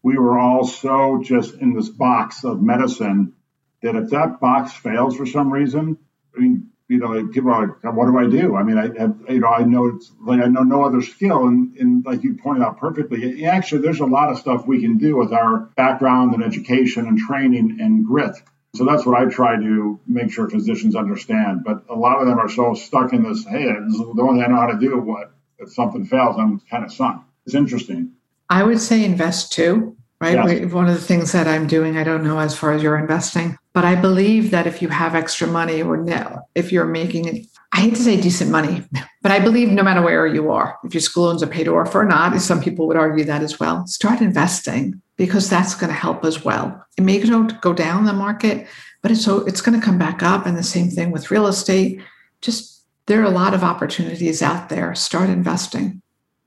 we 0.04 0.18
were 0.18 0.40
all 0.40 0.66
so 0.66 1.22
just 1.22 1.56
in 1.56 1.74
this 1.74 1.90
box 1.90 2.46
of 2.46 2.62
medicine 2.62 3.34
that 3.84 3.96
if 3.96 4.10
that 4.10 4.40
box 4.40 4.74
fails 4.74 5.16
for 5.16 5.26
some 5.26 5.54
reason, 5.54 5.98
I 6.36 6.40
mean, 6.40 6.70
you 6.88 6.98
know, 6.98 7.28
people 7.28 7.52
are 7.52 7.68
like, 7.84 7.94
what 7.94 8.08
do 8.08 8.18
I 8.18 8.28
do? 8.28 8.56
I 8.56 8.64
mean, 8.64 8.78
I, 8.78 8.86
have, 9.00 9.16
you 9.30 9.40
know, 9.40 9.48
I 9.48 9.64
know 9.64 9.88
it's 9.88 10.12
like 10.20 10.42
I 10.42 10.48
know 10.48 10.64
no 10.64 10.84
other 10.84 11.02
skill, 11.02 11.48
and, 11.48 11.76
and 11.78 12.06
like 12.06 12.24
you 12.24 12.36
pointed 12.36 12.64
out 12.64 12.80
perfectly, 12.80 13.46
actually, 13.46 13.82
there's 13.82 14.00
a 14.00 14.06
lot 14.06 14.30
of 14.30 14.38
stuff 14.38 14.68
we 14.68 14.82
can 14.82 14.98
do 14.98 15.16
with 15.16 15.32
our 15.32 15.70
background 15.78 16.34
and 16.34 16.44
education 16.44 17.08
and 17.08 17.18
training 17.18 17.78
and 17.80 18.06
grit 18.06 18.36
so 18.76 18.86
that's 18.86 19.06
what 19.06 19.20
I 19.20 19.26
try 19.26 19.56
to 19.56 20.00
make 20.08 20.32
sure 20.32 20.50
physicians 20.50 20.96
understand. 20.96 21.64
But 21.64 21.84
a 21.90 21.96
lot 21.96 22.20
of 22.20 22.28
them 22.28 22.40
are 22.40 22.50
so 22.50 22.74
stuck 22.74 23.14
in 23.14 23.22
this, 23.22 23.46
hey, 23.46 23.66
this 23.66 23.94
is 23.94 24.00
the 24.00 24.22
only 24.22 24.42
thing 24.42 24.44
I 24.44 24.48
know 24.48 24.62
how 24.62 24.68
to 24.68 24.80
do. 24.80 25.00
What 25.00 25.32
if 25.60 25.72
something 25.72 26.06
fails, 26.06 26.38
I'm 26.40 26.60
kind 26.72 26.84
of 26.84 26.92
sunk. 26.92 27.22
It's 27.46 27.54
interesting. 27.54 28.14
I 28.50 28.64
would 28.64 28.80
say 28.80 29.06
invest 29.06 29.52
too, 29.52 29.96
right? 30.20 30.62
Yes. 30.62 30.72
One 30.72 30.88
of 30.88 30.96
the 30.96 31.02
things 31.02 31.32
that 31.34 31.48
I'm 31.48 31.68
doing, 31.68 31.98
I 31.98 32.04
don't 32.04 32.24
know 32.24 32.40
as 32.40 32.58
far 32.58 32.74
as 32.74 32.82
you're 32.82 32.98
investing, 32.98 33.58
but 33.74 33.84
I 33.84 33.96
believe 33.96 34.52
that 34.52 34.68
if 34.68 34.82
you 34.82 34.90
have 34.90 35.16
extra 35.16 35.48
money 35.48 35.82
or 35.82 35.98
no, 35.98 36.48
if 36.56 36.72
you're 36.72 36.86
making 36.86 37.48
I 37.74 37.82
hate 37.82 37.96
to 37.96 38.04
say 38.04 38.22
decent 38.22 38.52
money, 38.52 38.84
but 39.24 39.32
I 39.32 39.40
believe 39.40 39.70
no 39.70 39.82
matter 39.82 40.02
where 40.02 40.28
you 40.28 40.52
are, 40.52 40.78
if 40.84 40.94
your 40.94 41.02
school 41.02 41.26
loans 41.26 41.42
are 41.42 41.48
paid 41.48 41.68
off 41.68 41.96
or 41.96 42.06
not, 42.06 42.40
some 42.40 42.62
people 42.62 42.86
would 42.88 42.98
argue 42.98 43.26
that 43.26 43.42
as 43.42 43.60
well, 43.60 43.88
start 43.88 44.22
investing 44.22 45.02
because 45.18 45.50
that's 45.50 45.74
going 45.74 45.90
to 45.90 46.00
help 46.00 46.24
as 46.24 46.46
well. 46.46 46.86
It 46.98 47.02
may 47.04 47.20
go 47.20 47.74
down 47.74 48.06
the 48.06 48.14
market, 48.14 48.68
but 49.02 49.10
it's 49.10 49.26
so 49.26 49.40
it's 49.46 49.62
going 49.62 49.80
to 49.80 49.84
come 49.84 49.98
back 49.98 50.22
up. 50.22 50.46
And 50.46 50.56
the 50.56 50.64
same 50.64 50.90
thing 50.90 51.12
with 51.12 51.32
real 51.32 51.48
estate. 51.48 52.00
Just 52.42 52.84
there 53.08 53.22
are 53.22 53.26
a 53.26 53.32
lot 53.32 53.56
of 53.56 53.64
opportunities 53.64 54.44
out 54.44 54.70
there. 54.70 54.94
Start 54.94 55.30
investing. 55.30 56.02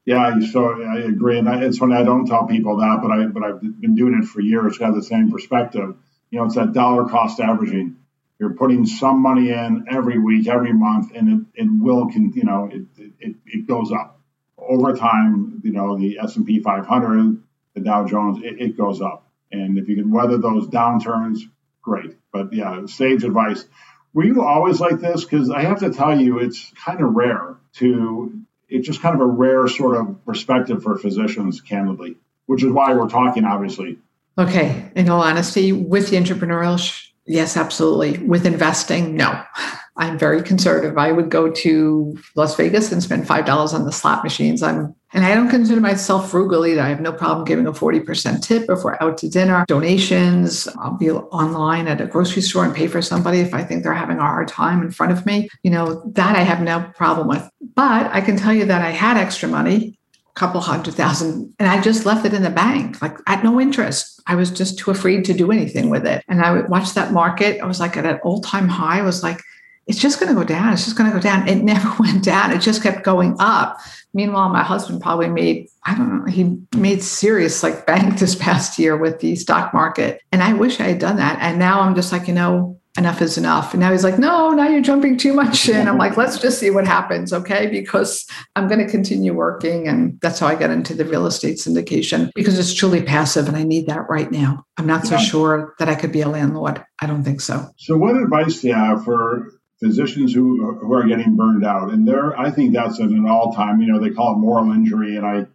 Yeah, 0.05 0.39
so 0.53 0.81
I 0.81 1.01
agree, 1.01 1.39
and 1.39 1.49
it's 1.65 1.79
funny 1.79 1.97
I 1.97 2.05
don't 2.05 2.27
tell 2.27 2.47
people 2.47 2.77
that, 2.77 3.01
but 3.03 3.11
I 3.11 3.27
but 3.27 3.43
I've 3.43 3.61
been 3.81 3.97
doing 3.97 4.15
it 4.23 4.27
for 4.27 4.41
years. 4.41 4.79
Got 4.79 4.95
the 4.95 5.03
same 5.03 5.33
perspective. 5.33 5.97
You 6.31 6.41
know, 6.41 6.47
it's 6.47 6.57
that 6.57 6.73
dollar 6.73 7.09
cost 7.09 7.41
averaging. 7.41 7.97
You're 8.39 8.55
putting 8.55 8.85
some 8.85 9.23
money 9.23 9.51
in 9.51 9.87
every 9.89 10.19
week, 10.19 10.47
every 10.47 10.73
month, 10.73 11.13
and 11.15 11.47
it, 11.57 11.63
it 11.63 11.69
will, 11.71 12.09
can, 12.09 12.33
you 12.35 12.45
know, 12.45 12.69
it, 12.71 12.83
it, 13.19 13.37
it 13.47 13.67
goes 13.67 13.93
up 13.93 14.21
over 14.59 14.95
time. 14.95 15.63
You 15.65 15.73
know, 15.73 15.97
the 15.97 16.19
S 16.19 16.37
and 16.37 16.47
P 16.47 16.61
500 16.61 17.43
the 17.77 17.83
Dow 17.83 18.07
Jones, 18.07 18.39
it, 18.43 18.61
it 18.61 18.77
goes 18.77 19.01
up. 19.01 19.31
And 19.53 19.79
if 19.79 19.89
you 19.89 19.97
can 19.97 20.11
weather 20.11 20.39
those 20.39 20.67
downturns, 20.67 21.41
great. 21.83 22.17
But 22.33 22.53
yeah, 22.53 22.87
sage 22.87 23.23
advice. 23.23 23.65
Were 24.13 24.25
you 24.25 24.43
always 24.43 24.81
like 24.81 24.99
this? 24.99 25.25
Because 25.25 25.51
I 25.51 25.63
have 25.63 25.81
to 25.81 25.91
tell 25.91 26.19
you, 26.19 26.39
it's 26.39 26.73
kind 26.85 27.01
of 27.01 27.15
rare 27.15 27.57
to, 27.75 28.41
it's 28.69 28.87
just 28.87 29.03
kind 29.03 29.15
of 29.15 29.21
a 29.21 29.27
rare 29.27 29.69
sort 29.69 29.97
of 29.97 30.25
perspective 30.25 30.83
for 30.83 30.99
physicians, 30.99 31.61
candidly, 31.61 32.17
which 32.47 32.65
is 32.65 32.73
why 32.73 32.95
we're 32.95 33.09
talking, 33.09 33.45
obviously. 33.45 33.99
Okay. 34.39 34.91
In 34.95 35.09
all 35.09 35.23
honesty, 35.23 35.73
with 35.73 36.11
the 36.11 36.17
entrepreneurial, 36.17 36.79
sh- 36.79 37.11
yes, 37.27 37.57
absolutely. 37.57 38.19
With 38.19 38.47
investing, 38.47 39.17
no. 39.17 39.43
I'm 39.99 40.19
very 40.19 40.43
conservative. 40.43 40.99
I 40.99 41.11
would 41.11 41.31
go 41.31 41.51
to 41.51 42.19
Las 42.35 42.55
Vegas 42.57 42.93
and 42.93 43.03
spend 43.03 43.27
five 43.27 43.47
dollars 43.47 43.73
on 43.73 43.87
the 43.87 43.93
slot 43.93 44.23
machines. 44.23 44.63
I'm 44.63 44.95
and 45.15 45.25
I 45.25 45.35
don't 45.35 45.49
consider 45.49 45.81
myself 45.81 46.31
frugal 46.31 46.67
either. 46.67 46.83
I 46.83 46.89
have 46.89 47.01
no 47.01 47.13
problem 47.13 47.47
giving 47.47 47.67
a 47.67 47.73
40% 47.73 48.43
tip 48.43 48.69
if 48.69 48.85
we're 48.85 48.99
out 49.01 49.17
to 49.19 49.31
dinner, 49.31 49.65
donations. 49.67 50.69
I'll 50.79 50.99
be 50.99 51.11
online 51.11 51.89
at 51.89 52.03
a 52.03 52.07
grocery 52.07 52.43
store 52.43 52.67
and 52.67 52.75
pay 52.75 52.87
for 52.89 53.01
somebody 53.01 53.41
if 53.41 53.55
I 53.55 53.65
think 53.65 53.83
they're 53.83 53.95
having 53.95 54.19
a 54.19 54.23
hard 54.23 54.49
time 54.49 54.83
in 54.83 54.91
front 54.91 55.13
of 55.13 55.25
me. 55.25 55.49
You 55.63 55.71
know, 55.71 56.03
that 56.15 56.37
I 56.37 56.41
have 56.41 56.61
no 56.61 56.93
problem 56.95 57.29
with. 57.29 57.49
But 57.75 58.11
I 58.13 58.21
can 58.21 58.37
tell 58.37 58.53
you 58.53 58.67
that 58.67 58.83
I 58.83 58.91
had 58.91 59.17
extra 59.17 59.49
money, 59.49 59.96
couple 60.37 60.61
hundred 60.61 60.95
thousand, 60.95 61.53
and 61.59 61.69
I 61.69 61.81
just 61.81 62.07
left 62.07 62.27
it 62.27 62.35
in 62.35 62.43
the 62.43 62.51
bank, 62.51 63.01
like 63.03 63.17
at 63.27 63.43
no 63.43 63.61
interest. 63.61 64.21
I 64.27 64.35
was 64.35 64.51
just 64.51 64.79
too 64.79 64.91
afraid 64.91 65.25
to 65.25 65.33
do 65.33 65.51
anything 65.51 65.89
with 65.89 66.07
it. 66.07 66.25
And 66.29 66.43
I 66.43 66.53
would 66.53 66.69
watch 66.69 66.95
that 66.95 67.13
market. 67.13 67.61
I 67.61 67.67
was 67.67 67.81
like 67.81 67.97
at 67.97 68.05
an 68.05 68.19
all-time 68.23 68.69
high. 68.69 68.99
I 68.99 69.03
was 69.03 69.23
like, 69.23 69.41
it's 69.87 70.01
just 70.01 70.19
going 70.19 70.29
to 70.29 70.39
go 70.39 70.45
down. 70.45 70.73
It's 70.73 70.85
just 70.85 70.97
going 70.99 71.11
to 71.11 71.17
go 71.17 71.23
down. 71.23 71.49
It 71.49 71.57
never 71.63 71.91
went 71.99 72.25
down. 72.25 72.53
It 72.53 72.61
just 72.61 72.83
kept 72.83 73.05
going 73.05 73.37
up. 73.39 73.79
Meanwhile, 74.13 74.49
my 74.49 74.63
husband 74.63 75.01
probably 75.01 75.29
made, 75.29 75.69
I 75.85 75.95
don't 75.95 76.25
know, 76.25 76.31
he 76.31 76.59
made 76.77 77.03
serious 77.03 77.63
like 77.63 77.87
bank 77.87 78.19
this 78.19 78.35
past 78.35 78.79
year 78.79 78.97
with 78.97 79.21
the 79.21 79.37
stock 79.37 79.73
market. 79.73 80.21
And 80.33 80.43
I 80.43 80.55
wish 80.55 80.81
I 80.81 80.85
had 80.85 80.99
done 80.99 81.17
that. 81.17 81.39
And 81.41 81.59
now 81.59 81.81
I'm 81.81 81.95
just 81.95 82.13
like, 82.13 82.27
you 82.27 82.35
know, 82.35 82.81
enough 82.99 83.21
is 83.23 83.37
enough. 83.37 83.73
And 83.73 83.81
now 83.81 83.93
he's 83.93 84.05
like, 84.05 84.19
no, 84.19 84.51
now 84.51 84.69
you're 84.69 84.81
jumping 84.81 85.17
too 85.17 85.33
much 85.33 85.69
in. 85.69 85.89
I'm 85.89 85.99
like, 85.99 86.17
let's 86.17 86.39
just 86.39 86.59
see 86.59 86.71
what 86.71 86.87
happens. 86.87 87.33
Okay. 87.33 87.67
Because 87.67 88.27
I'm 88.55 88.69
going 88.69 88.85
to 88.85 88.91
continue 88.91 89.35
working. 89.35 89.89
And 89.89 90.19
that's 90.21 90.39
how 90.39 90.47
I 90.47 90.55
got 90.55 90.71
into 90.71 90.95
the 90.95 91.05
real 91.05 91.27
estate 91.27 91.57
syndication 91.57 92.31
because 92.35 92.59
it's 92.59 92.75
truly 92.75 93.03
passive 93.03 93.49
and 93.49 93.57
I 93.57 93.63
need 93.63 93.87
that 93.87 94.09
right 94.09 94.31
now. 94.31 94.65
I'm 94.77 94.87
not 94.87 95.05
yeah. 95.05 95.19
so 95.19 95.25
sure 95.25 95.75
that 95.79 95.89
I 95.89 95.95
could 95.95 96.13
be 96.13 96.23
a 96.23 96.29
landlord. 96.29 96.85
I 97.01 97.07
don't 97.07 97.25
think 97.25 97.41
so. 97.41 97.69
So, 97.77 97.97
what 97.97 98.17
advice 98.17 98.61
do 98.61 98.69
you 98.69 98.75
have 98.75 99.05
for 99.05 99.51
physicians 99.79 100.33
who 100.33 100.75
who 100.77 100.93
are 100.93 101.07
getting 101.07 101.37
burned 101.37 101.65
out, 101.65 101.91
and 101.91 102.07
there, 102.07 102.39
I 102.39 102.51
think 102.51 102.73
that's 102.73 103.01
at 103.01 103.09
an 103.09 103.27
all 103.29 103.53
time. 103.53 103.81
You 103.81 103.93
know, 103.93 104.01
they 104.01 104.11
call 104.11 104.35
it 104.35 104.39
moral 104.39 104.73
injury, 104.73 105.17
and 105.17 105.27
I 105.27 105.47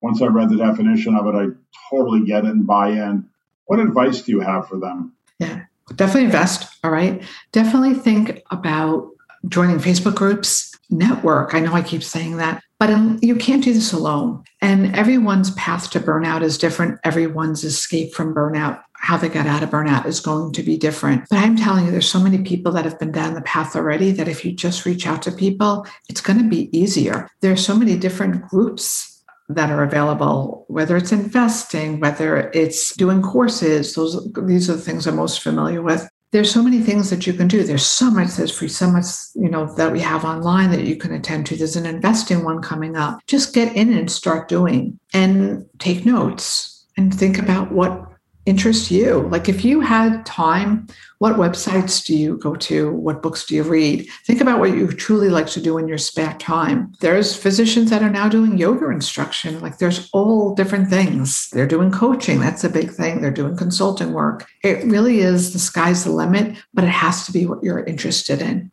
once 0.00 0.22
I 0.22 0.26
read 0.26 0.50
the 0.50 0.56
definition 0.56 1.14
of 1.14 1.26
it, 1.26 1.34
I 1.34 1.46
totally 1.90 2.24
get 2.24 2.44
it 2.44 2.50
and 2.50 2.66
buy 2.66 2.90
in. 2.90 3.28
What 3.66 3.80
advice 3.80 4.22
do 4.22 4.32
you 4.32 4.40
have 4.40 4.68
for 4.68 4.78
them? 4.78 5.14
Yeah, 5.38 5.64
definitely 5.94 6.24
invest. 6.24 6.75
All 6.86 6.92
right, 6.92 7.20
definitely 7.50 7.94
think 7.94 8.44
about 8.52 9.10
joining 9.48 9.78
Facebook 9.78 10.14
groups, 10.14 10.72
network. 10.88 11.52
I 11.52 11.58
know 11.58 11.72
I 11.72 11.82
keep 11.82 12.04
saying 12.04 12.36
that, 12.36 12.62
but 12.78 12.90
um, 12.90 13.18
you 13.22 13.34
can't 13.34 13.64
do 13.64 13.72
this 13.72 13.92
alone. 13.92 14.44
And 14.62 14.94
everyone's 14.94 15.50
path 15.54 15.90
to 15.90 15.98
burnout 15.98 16.42
is 16.42 16.56
different. 16.56 17.00
Everyone's 17.02 17.64
escape 17.64 18.14
from 18.14 18.32
burnout 18.32 18.80
how 18.92 19.16
they 19.16 19.28
got 19.28 19.48
out 19.48 19.64
of 19.64 19.70
burnout 19.70 20.06
is 20.06 20.20
going 20.20 20.52
to 20.52 20.62
be 20.62 20.76
different. 20.76 21.24
But 21.28 21.40
I'm 21.40 21.56
telling 21.56 21.86
you, 21.86 21.90
there's 21.90 22.08
so 22.08 22.20
many 22.20 22.38
people 22.44 22.70
that 22.70 22.84
have 22.84 23.00
been 23.00 23.10
down 23.10 23.34
the 23.34 23.42
path 23.42 23.74
already 23.74 24.12
that 24.12 24.28
if 24.28 24.44
you 24.44 24.52
just 24.52 24.86
reach 24.86 25.08
out 25.08 25.22
to 25.22 25.32
people, 25.32 25.88
it's 26.08 26.20
going 26.20 26.38
to 26.38 26.48
be 26.48 26.70
easier. 26.70 27.28
There's 27.40 27.66
so 27.66 27.74
many 27.74 27.98
different 27.98 28.46
groups 28.46 29.24
that 29.48 29.70
are 29.70 29.82
available, 29.82 30.64
whether 30.68 30.96
it's 30.96 31.12
investing, 31.12 31.98
whether 31.98 32.48
it's 32.54 32.94
doing 32.94 33.22
courses. 33.22 33.94
Those 33.94 34.32
these 34.44 34.70
are 34.70 34.76
the 34.76 34.80
things 34.80 35.08
I'm 35.08 35.16
most 35.16 35.40
familiar 35.40 35.82
with. 35.82 36.08
There's 36.32 36.50
so 36.50 36.62
many 36.62 36.80
things 36.80 37.08
that 37.10 37.26
you 37.26 37.32
can 37.32 37.48
do. 37.48 37.62
There's 37.62 37.86
so 37.86 38.10
much 38.10 38.30
that's 38.30 38.50
free, 38.50 38.68
so 38.68 38.90
much, 38.90 39.06
you 39.34 39.48
know, 39.48 39.72
that 39.76 39.92
we 39.92 40.00
have 40.00 40.24
online 40.24 40.70
that 40.70 40.84
you 40.84 40.96
can 40.96 41.12
attend 41.14 41.46
to. 41.46 41.56
There's 41.56 41.76
an 41.76 41.86
investing 41.86 42.44
one 42.44 42.60
coming 42.60 42.96
up. 42.96 43.20
Just 43.26 43.54
get 43.54 43.74
in 43.76 43.92
and 43.92 44.10
start 44.10 44.48
doing 44.48 44.98
and 45.14 45.64
take 45.78 46.04
notes 46.04 46.84
and 46.96 47.14
think 47.14 47.38
about 47.38 47.72
what 47.72 48.05
interest 48.46 48.90
you? 48.90 49.28
Like 49.28 49.48
if 49.48 49.64
you 49.64 49.80
had 49.80 50.24
time, 50.24 50.86
what 51.18 51.36
websites 51.36 52.04
do 52.04 52.16
you 52.16 52.38
go 52.38 52.54
to? 52.54 52.92
What 52.92 53.22
books 53.22 53.44
do 53.44 53.56
you 53.56 53.64
read? 53.64 54.08
Think 54.24 54.40
about 54.40 54.60
what 54.60 54.70
you 54.70 54.86
truly 54.88 55.28
like 55.28 55.48
to 55.48 55.60
do 55.60 55.78
in 55.78 55.88
your 55.88 55.98
spare 55.98 56.34
time. 56.34 56.92
There's 57.00 57.36
physicians 57.36 57.90
that 57.90 58.02
are 58.02 58.10
now 58.10 58.28
doing 58.28 58.56
yoga 58.56 58.88
instruction. 58.90 59.60
Like 59.60 59.78
there's 59.78 60.08
all 60.12 60.54
different 60.54 60.88
things. 60.88 61.48
They're 61.52 61.66
doing 61.66 61.90
coaching. 61.90 62.38
That's 62.38 62.64
a 62.64 62.68
big 62.68 62.90
thing. 62.90 63.20
They're 63.20 63.30
doing 63.30 63.56
consulting 63.56 64.12
work. 64.12 64.46
It 64.62 64.84
really 64.84 65.20
is 65.20 65.52
the 65.52 65.58
sky's 65.58 66.04
the 66.04 66.12
limit, 66.12 66.56
but 66.72 66.84
it 66.84 66.90
has 66.90 67.26
to 67.26 67.32
be 67.32 67.46
what 67.46 67.62
you're 67.62 67.84
interested 67.84 68.40
in. 68.40 68.70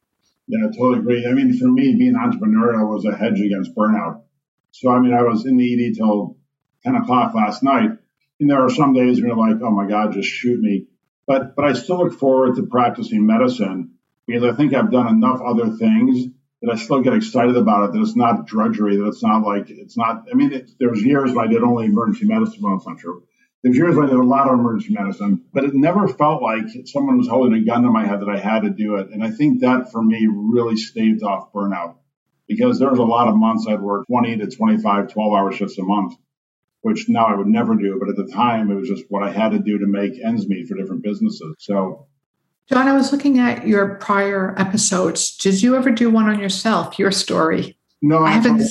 Yeah, 0.47 0.67
I 0.67 0.67
totally 0.67 0.99
agree. 0.99 1.25
I 1.25 1.31
mean, 1.33 1.57
for 1.57 1.67
me, 1.67 1.95
being 1.95 2.13
entrepreneurial 2.13 2.93
was 2.93 3.05
a 3.05 3.15
hedge 3.15 3.39
against 3.39 3.73
burnout. 3.75 4.21
So, 4.71 4.89
I 4.89 4.99
mean, 4.99 5.13
I 5.13 5.23
was 5.23 5.45
in 5.45 5.57
the 5.57 5.87
ED 5.87 5.95
till 5.95 6.35
10 6.83 6.95
o'clock 6.95 7.33
last 7.33 7.63
night 7.63 7.91
and 8.39 8.49
there 8.49 8.63
are 8.63 8.69
some 8.69 8.93
days 8.93 9.19
when 9.19 9.27
you're 9.29 9.37
like, 9.37 9.61
oh 9.61 9.71
my 9.71 9.87
God, 9.87 10.13
just 10.13 10.29
shoot 10.29 10.59
me. 10.59 10.87
But 11.25 11.55
but 11.55 11.65
I 11.65 11.73
still 11.73 11.99
look 11.99 12.13
forward 12.19 12.55
to 12.55 12.65
practicing 12.65 13.25
medicine 13.25 13.91
because 14.27 14.43
I 14.43 14.55
think 14.55 14.73
I've 14.73 14.91
done 14.91 15.07
enough 15.07 15.41
other 15.41 15.71
things 15.77 16.25
that 16.61 16.71
I 16.71 16.75
still 16.75 17.01
get 17.01 17.13
excited 17.13 17.55
about 17.55 17.85
it. 17.85 17.93
That 17.93 18.01
it's 18.01 18.15
not 18.15 18.47
drudgery. 18.47 18.97
That 18.97 19.07
it's 19.07 19.23
not 19.23 19.43
like 19.43 19.69
it's 19.69 19.97
not. 19.97 20.25
I 20.31 20.35
mean, 20.35 20.53
it, 20.53 20.71
there's 20.79 21.01
years 21.03 21.31
when 21.33 21.47
I 21.47 21.51
did 21.51 21.63
only 21.63 21.85
emergency 21.85 22.25
medicine. 22.25 22.61
Well, 22.61 22.75
it's 22.75 22.87
not 22.87 22.99
true. 22.99 23.23
There's 23.63 23.77
years 23.77 23.95
when 23.95 24.07
I 24.07 24.09
did 24.09 24.19
a 24.19 24.23
lot 24.23 24.47
of 24.47 24.59
emergency 24.59 24.93
medicine, 24.93 25.45
but 25.53 25.63
it 25.63 25.73
never 25.73 26.09
felt 26.09 26.41
like 26.41 26.65
someone 26.85 27.17
was 27.17 27.29
holding 27.29 27.53
a 27.53 27.63
gun 27.63 27.83
to 27.83 27.89
my 27.89 28.05
head 28.05 28.19
that 28.19 28.29
I 28.29 28.37
had 28.37 28.63
to 28.63 28.69
do 28.69 28.97
it. 28.97 29.09
And 29.11 29.23
I 29.23 29.31
think 29.31 29.61
that 29.61 29.89
for 29.89 30.03
me 30.03 30.27
really 30.29 30.75
staved 30.75 31.23
off 31.23 31.53
burnout 31.53 31.95
because 32.45 32.77
there 32.77 32.89
was 32.89 32.99
a 32.99 33.03
lot 33.03 33.29
of 33.29 33.37
months 33.37 33.65
I'd 33.67 33.79
work 33.79 34.05
20 34.07 34.37
to 34.37 34.47
25, 34.47 35.13
12 35.13 35.33
hour 35.33 35.51
shifts 35.53 35.77
a 35.77 35.83
month, 35.83 36.15
which 36.83 37.09
now 37.09 37.25
I 37.25 37.35
would 37.35 37.47
never 37.47 37.75
do. 37.75 37.97
But 37.99 38.09
at 38.09 38.15
the 38.15 38.31
time, 38.31 38.69
it 38.69 38.75
was 38.75 38.87
just 38.87 39.05
what 39.09 39.23
I 39.23 39.31
had 39.31 39.51
to 39.51 39.59
do 39.59 39.79
to 39.79 39.87
make 39.87 40.13
ends 40.23 40.47
meet 40.47 40.67
for 40.67 40.75
different 40.75 41.01
businesses. 41.01 41.55
So, 41.59 42.05
John, 42.69 42.87
I 42.87 42.93
was 42.93 43.11
looking 43.11 43.39
at 43.39 43.65
your 43.67 43.95
prior 43.95 44.53
episodes. 44.57 45.35
Did 45.37 45.61
you 45.61 45.75
ever 45.75 45.91
do 45.91 46.09
one 46.09 46.29
on 46.29 46.39
yourself, 46.39 46.99
your 46.99 47.11
story? 47.11 47.77
No, 48.01 48.23
I 48.23 48.31
haven't. 48.31 48.61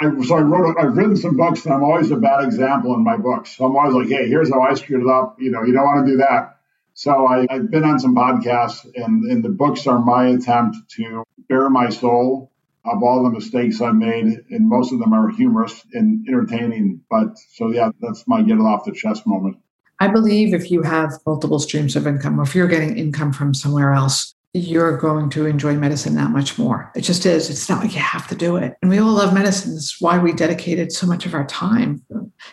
I, 0.00 0.22
so 0.22 0.36
I 0.36 0.40
wrote, 0.40 0.76
I've 0.78 0.96
written 0.96 1.16
some 1.16 1.36
books 1.36 1.64
and 1.64 1.74
I'm 1.74 1.82
always 1.82 2.10
a 2.10 2.16
bad 2.16 2.44
example 2.44 2.94
in 2.94 3.02
my 3.02 3.16
books. 3.16 3.56
So 3.56 3.64
I'm 3.64 3.76
always 3.76 3.94
like, 3.94 4.08
hey, 4.08 4.28
here's 4.28 4.52
how 4.52 4.60
I 4.60 4.74
screwed 4.74 5.02
it 5.02 5.08
up. 5.08 5.36
You 5.40 5.50
know, 5.50 5.62
you 5.62 5.72
don't 5.72 5.84
want 5.84 6.06
to 6.06 6.12
do 6.12 6.18
that. 6.18 6.58
So 6.94 7.26
I, 7.26 7.46
have 7.50 7.70
been 7.70 7.84
on 7.84 7.98
some 7.98 8.14
podcasts 8.14 8.86
and, 8.94 9.24
and 9.30 9.44
the 9.44 9.48
books 9.48 9.86
are 9.86 9.98
my 9.98 10.28
attempt 10.28 10.76
to 10.96 11.24
bare 11.48 11.68
my 11.70 11.88
soul 11.88 12.52
of 12.86 13.02
all 13.02 13.22
the 13.22 13.30
mistakes 13.30 13.80
I've 13.80 13.96
made. 13.96 14.26
And 14.50 14.68
most 14.68 14.92
of 14.92 14.98
them 14.98 15.12
are 15.12 15.28
humorous 15.28 15.84
and 15.92 16.26
entertaining. 16.28 17.00
But 17.10 17.36
so, 17.54 17.70
yeah, 17.70 17.90
that's 18.00 18.24
my 18.26 18.42
get 18.42 18.58
it 18.58 18.60
off 18.60 18.84
the 18.84 18.92
chest 18.92 19.26
moment. 19.26 19.56
I 19.98 20.08
believe 20.08 20.52
if 20.52 20.70
you 20.70 20.82
have 20.82 21.12
multiple 21.26 21.58
streams 21.58 21.96
of 21.96 22.06
income 22.06 22.38
or 22.38 22.42
if 22.42 22.54
you're 22.54 22.68
getting 22.68 22.98
income 22.98 23.32
from 23.32 23.54
somewhere 23.54 23.92
else, 23.92 24.34
you're 24.52 24.96
going 24.96 25.28
to 25.30 25.46
enjoy 25.46 25.74
medicine 25.74 26.14
that 26.14 26.30
much 26.30 26.58
more. 26.58 26.90
It 26.94 27.02
just 27.02 27.26
is. 27.26 27.50
It's 27.50 27.68
not 27.68 27.82
like 27.82 27.94
you 27.94 28.00
have 28.00 28.26
to 28.28 28.34
do 28.34 28.56
it. 28.56 28.74
And 28.80 28.90
we 28.90 28.98
all 28.98 29.12
love 29.12 29.34
medicine. 29.34 29.74
It's 29.74 30.00
why 30.00 30.18
we 30.18 30.32
dedicated 30.32 30.92
so 30.92 31.06
much 31.06 31.26
of 31.26 31.34
our 31.34 31.46
time. 31.46 32.02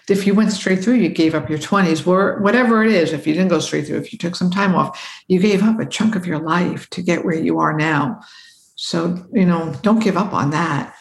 If 0.09 0.27
you 0.27 0.33
went 0.33 0.51
straight 0.51 0.83
through, 0.83 0.95
you 0.95 1.09
gave 1.09 1.33
up 1.33 1.49
your 1.49 1.59
20s, 1.59 2.05
or 2.05 2.39
whatever 2.41 2.83
it 2.83 2.91
is. 2.91 3.13
If 3.13 3.25
you 3.25 3.33
didn't 3.33 3.49
go 3.49 3.59
straight 3.59 3.87
through, 3.87 3.99
if 3.99 4.11
you 4.11 4.19
took 4.19 4.35
some 4.35 4.51
time 4.51 4.75
off, 4.75 5.23
you 5.27 5.39
gave 5.39 5.63
up 5.63 5.79
a 5.79 5.85
chunk 5.85 6.15
of 6.15 6.25
your 6.25 6.39
life 6.39 6.89
to 6.89 7.01
get 7.01 7.23
where 7.23 7.35
you 7.35 7.59
are 7.59 7.75
now. 7.75 8.19
So, 8.83 9.25
you 9.31 9.45
know, 9.45 9.73
don't 9.81 10.03
give 10.03 10.17
up 10.17 10.33
on 10.33 10.49
that. 10.51 10.93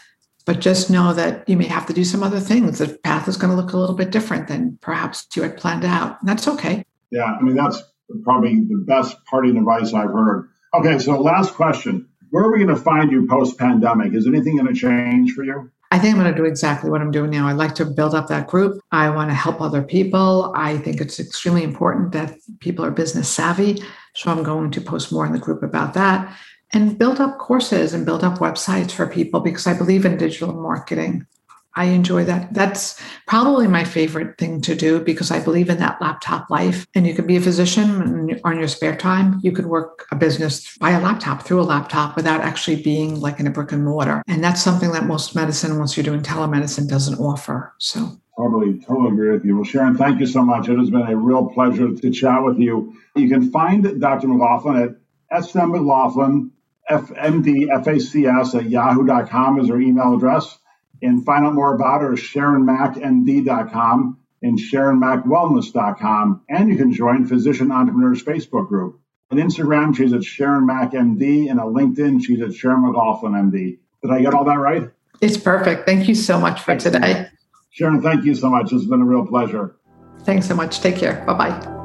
But 0.44 0.60
just 0.60 0.90
know 0.90 1.12
that 1.14 1.48
you 1.48 1.56
may 1.56 1.66
have 1.66 1.86
to 1.86 1.92
do 1.92 2.04
some 2.04 2.22
other 2.22 2.40
things. 2.40 2.78
The 2.78 2.98
path 3.04 3.28
is 3.28 3.36
going 3.36 3.50
to 3.50 3.60
look 3.60 3.72
a 3.72 3.76
little 3.76 3.94
bit 3.94 4.10
different 4.10 4.48
than 4.48 4.76
perhaps 4.80 5.26
you 5.36 5.42
had 5.42 5.56
planned 5.56 5.84
out. 5.84 6.18
And 6.20 6.28
that's 6.28 6.48
okay. 6.48 6.84
Yeah. 7.10 7.24
I 7.24 7.40
mean, 7.42 7.54
that's 7.54 7.80
probably 8.24 8.56
the 8.56 8.84
best 8.86 9.16
parting 9.26 9.56
advice 9.56 9.94
I've 9.94 10.10
heard 10.10 10.48
Okay, 10.74 10.98
so 10.98 11.20
last 11.20 11.52
question. 11.52 12.08
Where 12.30 12.44
are 12.44 12.50
we 12.50 12.64
going 12.64 12.74
to 12.74 12.82
find 12.82 13.12
you 13.12 13.26
post 13.26 13.58
pandemic? 13.58 14.14
Is 14.14 14.26
anything 14.26 14.56
going 14.56 14.72
to 14.72 14.80
change 14.80 15.32
for 15.32 15.44
you? 15.44 15.70
I 15.90 15.98
think 15.98 16.14
I'm 16.14 16.20
going 16.22 16.32
to 16.32 16.40
do 16.40 16.46
exactly 16.46 16.88
what 16.88 17.02
I'm 17.02 17.10
doing 17.10 17.30
now. 17.30 17.46
I'd 17.46 17.58
like 17.58 17.74
to 17.74 17.84
build 17.84 18.14
up 18.14 18.28
that 18.28 18.46
group. 18.46 18.80
I 18.90 19.10
want 19.10 19.28
to 19.28 19.34
help 19.34 19.60
other 19.60 19.82
people. 19.82 20.50
I 20.56 20.78
think 20.78 21.02
it's 21.02 21.20
extremely 21.20 21.62
important 21.62 22.12
that 22.12 22.38
people 22.60 22.86
are 22.86 22.90
business 22.90 23.28
savvy. 23.28 23.82
So 24.14 24.30
I'm 24.30 24.42
going 24.42 24.70
to 24.70 24.80
post 24.80 25.12
more 25.12 25.26
in 25.26 25.32
the 25.32 25.38
group 25.38 25.62
about 25.62 25.92
that 25.92 26.34
and 26.72 26.98
build 26.98 27.20
up 27.20 27.38
courses 27.38 27.94
and 27.94 28.06
build 28.06 28.24
up 28.24 28.38
websites 28.38 28.90
for 28.92 29.06
people 29.06 29.40
because 29.40 29.66
I 29.66 29.74
believe 29.74 30.04
in 30.04 30.16
digital 30.16 30.52
marketing. 30.52 31.26
I 31.74 31.86
enjoy 31.86 32.24
that. 32.24 32.52
That's 32.52 33.00
probably 33.26 33.66
my 33.66 33.84
favorite 33.84 34.36
thing 34.36 34.60
to 34.62 34.74
do 34.74 35.00
because 35.00 35.30
I 35.30 35.42
believe 35.42 35.70
in 35.70 35.78
that 35.78 36.00
laptop 36.02 36.50
life. 36.50 36.86
And 36.94 37.06
you 37.06 37.14
could 37.14 37.26
be 37.26 37.36
a 37.36 37.40
physician 37.40 38.38
on 38.44 38.58
your 38.58 38.68
spare 38.68 38.94
time. 38.94 39.40
You 39.42 39.52
could 39.52 39.66
work 39.66 40.06
a 40.12 40.16
business 40.16 40.76
by 40.76 40.90
a 40.90 41.00
laptop 41.00 41.42
through 41.42 41.62
a 41.62 41.64
laptop 41.64 42.14
without 42.14 42.42
actually 42.42 42.82
being 42.82 43.20
like 43.20 43.40
in 43.40 43.46
a 43.46 43.50
brick 43.50 43.72
and 43.72 43.84
mortar. 43.84 44.22
And 44.28 44.44
that's 44.44 44.62
something 44.62 44.92
that 44.92 45.06
most 45.06 45.34
medicine, 45.34 45.78
once 45.78 45.96
you're 45.96 46.04
doing 46.04 46.20
telemedicine, 46.20 46.88
doesn't 46.88 47.18
offer. 47.18 47.72
So 47.78 48.18
Totally, 48.36 48.78
totally 48.80 49.12
agree 49.12 49.30
with 49.30 49.44
you. 49.44 49.56
Well, 49.56 49.64
Sharon, 49.64 49.96
thank 49.96 50.18
you 50.18 50.26
so 50.26 50.42
much. 50.42 50.68
It 50.68 50.78
has 50.78 50.88
been 50.88 51.02
a 51.02 51.14
real 51.14 51.46
pleasure 51.50 51.94
to 51.94 52.10
chat 52.10 52.42
with 52.42 52.58
you. 52.58 52.94
You 53.14 53.28
can 53.28 53.50
find 53.50 54.00
Dr. 54.00 54.28
McLaughlin 54.28 54.96
at 55.30 55.44
SM 55.44 55.70
McLaughlin, 55.70 56.50
FMD, 57.00 57.66
FACS 57.84 58.54
at 58.54 58.70
yahoo.com 58.70 59.60
is 59.60 59.68
her 59.68 59.80
email 59.80 60.14
address. 60.14 60.58
And 61.02 61.24
find 61.24 61.44
out 61.44 61.54
more 61.54 61.74
about 61.74 62.02
her 62.02 62.12
at 62.12 62.18
SharonMackMD.com 62.18 64.18
and 64.42 64.58
SharonMackWellness.com. 64.58 66.42
And 66.48 66.68
you 66.68 66.76
can 66.76 66.92
join 66.92 67.26
Physician 67.26 67.72
Entrepreneurs 67.72 68.22
Facebook 68.22 68.68
group. 68.68 69.00
On 69.32 69.38
Instagram, 69.38 69.96
she's 69.96 70.12
at 70.12 70.22
Sharon 70.22 70.66
Mack 70.66 70.92
MD, 70.92 71.50
and 71.50 71.58
on 71.58 71.72
LinkedIn, 71.72 72.22
she's 72.22 72.42
at 72.42 72.54
Sharon 72.54 72.82
McLaughlin 72.82 73.32
MD. 73.32 73.78
Did 74.02 74.10
I 74.10 74.20
get 74.20 74.34
all 74.34 74.44
that 74.44 74.58
right? 74.58 74.90
It's 75.22 75.38
perfect. 75.38 75.86
Thank 75.86 76.06
you 76.06 76.14
so 76.14 76.38
much 76.38 76.60
for 76.60 76.76
today. 76.76 77.28
Sharon, 77.70 78.02
thank 78.02 78.24
you 78.24 78.34
so 78.34 78.50
much. 78.50 78.72
It's 78.72 78.84
been 78.84 79.00
a 79.00 79.06
real 79.06 79.26
pleasure. 79.26 79.76
Thanks 80.24 80.46
so 80.46 80.54
much. 80.54 80.80
Take 80.80 80.96
care. 80.96 81.24
Bye 81.26 81.50
bye. 81.50 81.81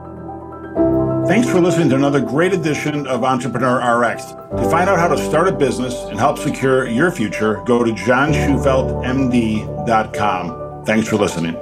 Thanks 1.28 1.50
for 1.50 1.60
listening 1.60 1.90
to 1.90 1.96
another 1.96 2.22
great 2.22 2.54
edition 2.54 3.06
of 3.06 3.26
Entrepreneur 3.26 4.00
RX. 4.00 4.28
To 4.28 4.70
find 4.72 4.90
out 4.90 4.98
how 4.98 5.10
to 5.10 5.18
start 5.18 5.50
a 5.50 5.52
business 5.52 5.94
and 6.06 6.18
help 6.18 6.38
secure 6.38 6.88
your 6.88 7.12
future, 7.12 7.62
go 7.66 7.84
to 7.84 7.92
johnshufeldtmd.com. 7.92 10.86
Thanks 10.86 11.10
for 11.10 11.18
listening. 11.18 11.58